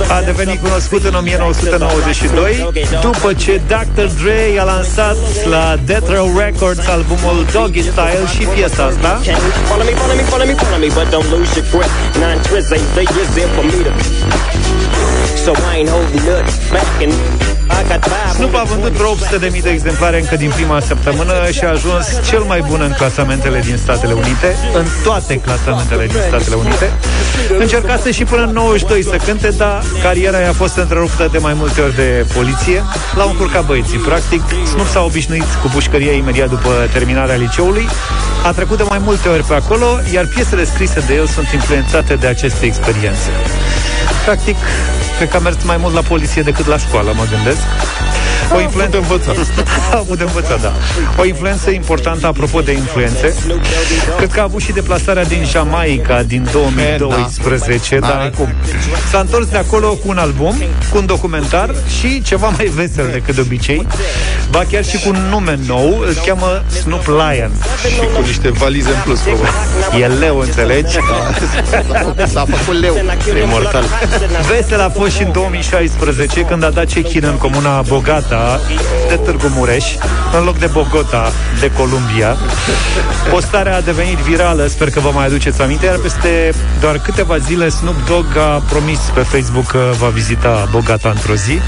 [0.09, 2.69] A devenit cunoscut în 1992
[3.01, 4.05] După ce Dr.
[4.23, 9.21] Dre a lansat la Death Row Records albumul Doggy Style și piesa asta
[9.69, 11.93] Follow me, follow me, follow me, follow me, but don't lose your grip.
[12.25, 13.93] Nine twists ain't they is there for me to.
[15.45, 17.38] So I ain't holding nothing back and
[18.35, 22.43] Snoop a vândut vreo 800.000 de exemplare încă din prima săptămână și a ajuns cel
[22.43, 26.93] mai bun în clasamentele din Statele Unite, în toate clasamentele din Statele Unite.
[27.59, 31.81] Încercase și până în 92 să cânte, dar cariera i-a fost întreruptă de mai multe
[31.81, 32.83] ori de poliție.
[33.17, 33.99] L-au încurcat băieții.
[33.99, 34.43] Practic,
[34.73, 37.89] Snoop s-a obișnuit cu pușcăria imediat după terminarea liceului.
[38.45, 42.15] A trecut de mai multe ori pe acolo, iar piesele scrise de el sunt influențate
[42.15, 43.31] de aceste experiențe.
[44.25, 44.57] Practic,
[45.19, 47.63] cred că a mers mai mult la poliție decât la școală, mă gândesc.
[48.55, 49.33] O influență învăța.
[49.93, 50.73] a avut de învățat, da.
[51.17, 53.35] O influență importantă, apropo de influențe,
[54.17, 58.07] cred că a avut și deplasarea din Jamaica din 2012, da.
[58.07, 58.49] dar N-are cum.
[59.11, 63.35] s-a întors de acolo cu un album, cu un documentar și ceva mai vesel decât
[63.35, 63.87] de obicei.
[64.51, 67.51] Ba chiar și cu un nume nou, îl cheamă Snoop Lion.
[67.89, 69.49] Și cu niște valize în plus, probabil.
[70.03, 70.97] E leu, înțelegi?
[72.33, 72.95] S-a făcut leu.
[73.41, 73.85] E mortal.
[74.49, 78.38] Vesel a fost și în 2016 când a dat check-in în comuna Bogata
[79.09, 79.85] de Târgu Mureș
[80.39, 82.37] în loc de Bogota de Columbia.
[83.31, 87.69] Postarea a devenit virală, sper că vă mai aduceți aminte, iar peste doar câteva zile
[87.69, 91.59] Snoop Dogg a promis pe Facebook că va vizita Bogata într-o zi.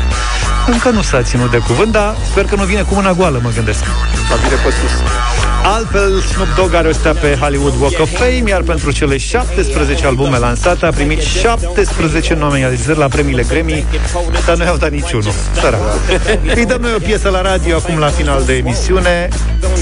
[0.67, 3.51] Încă nu s-a ținut de cuvânt, dar sper că nu vine cu mâna goală, mă
[3.55, 3.85] gândesc.
[4.29, 5.50] Va bine pe sus.
[5.63, 10.07] Altfel, Snoop Dogg are o stea pe Hollywood Walk of Fame, iar pentru cele 17
[10.07, 13.87] albume lansate a primit 17 nominalizări la premiile Grammy,
[14.47, 15.33] dar nu i-au dat niciunul.
[15.61, 15.81] Sărac.
[16.55, 19.29] Îi dăm noi o piesă la radio acum la final de emisiune.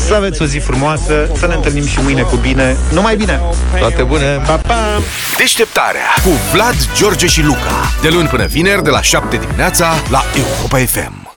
[0.06, 2.76] Să aveți o zi frumoasă, să ne întâlnim și mâine cu bine.
[2.92, 3.40] Numai bine!
[3.78, 4.42] Toate bune!
[4.46, 5.00] Pa, pa!
[5.36, 7.92] Deșteptarea cu Vlad, George și Luca.
[8.02, 11.26] De luni până vineri, de la 7 dimineața, la Europa FM.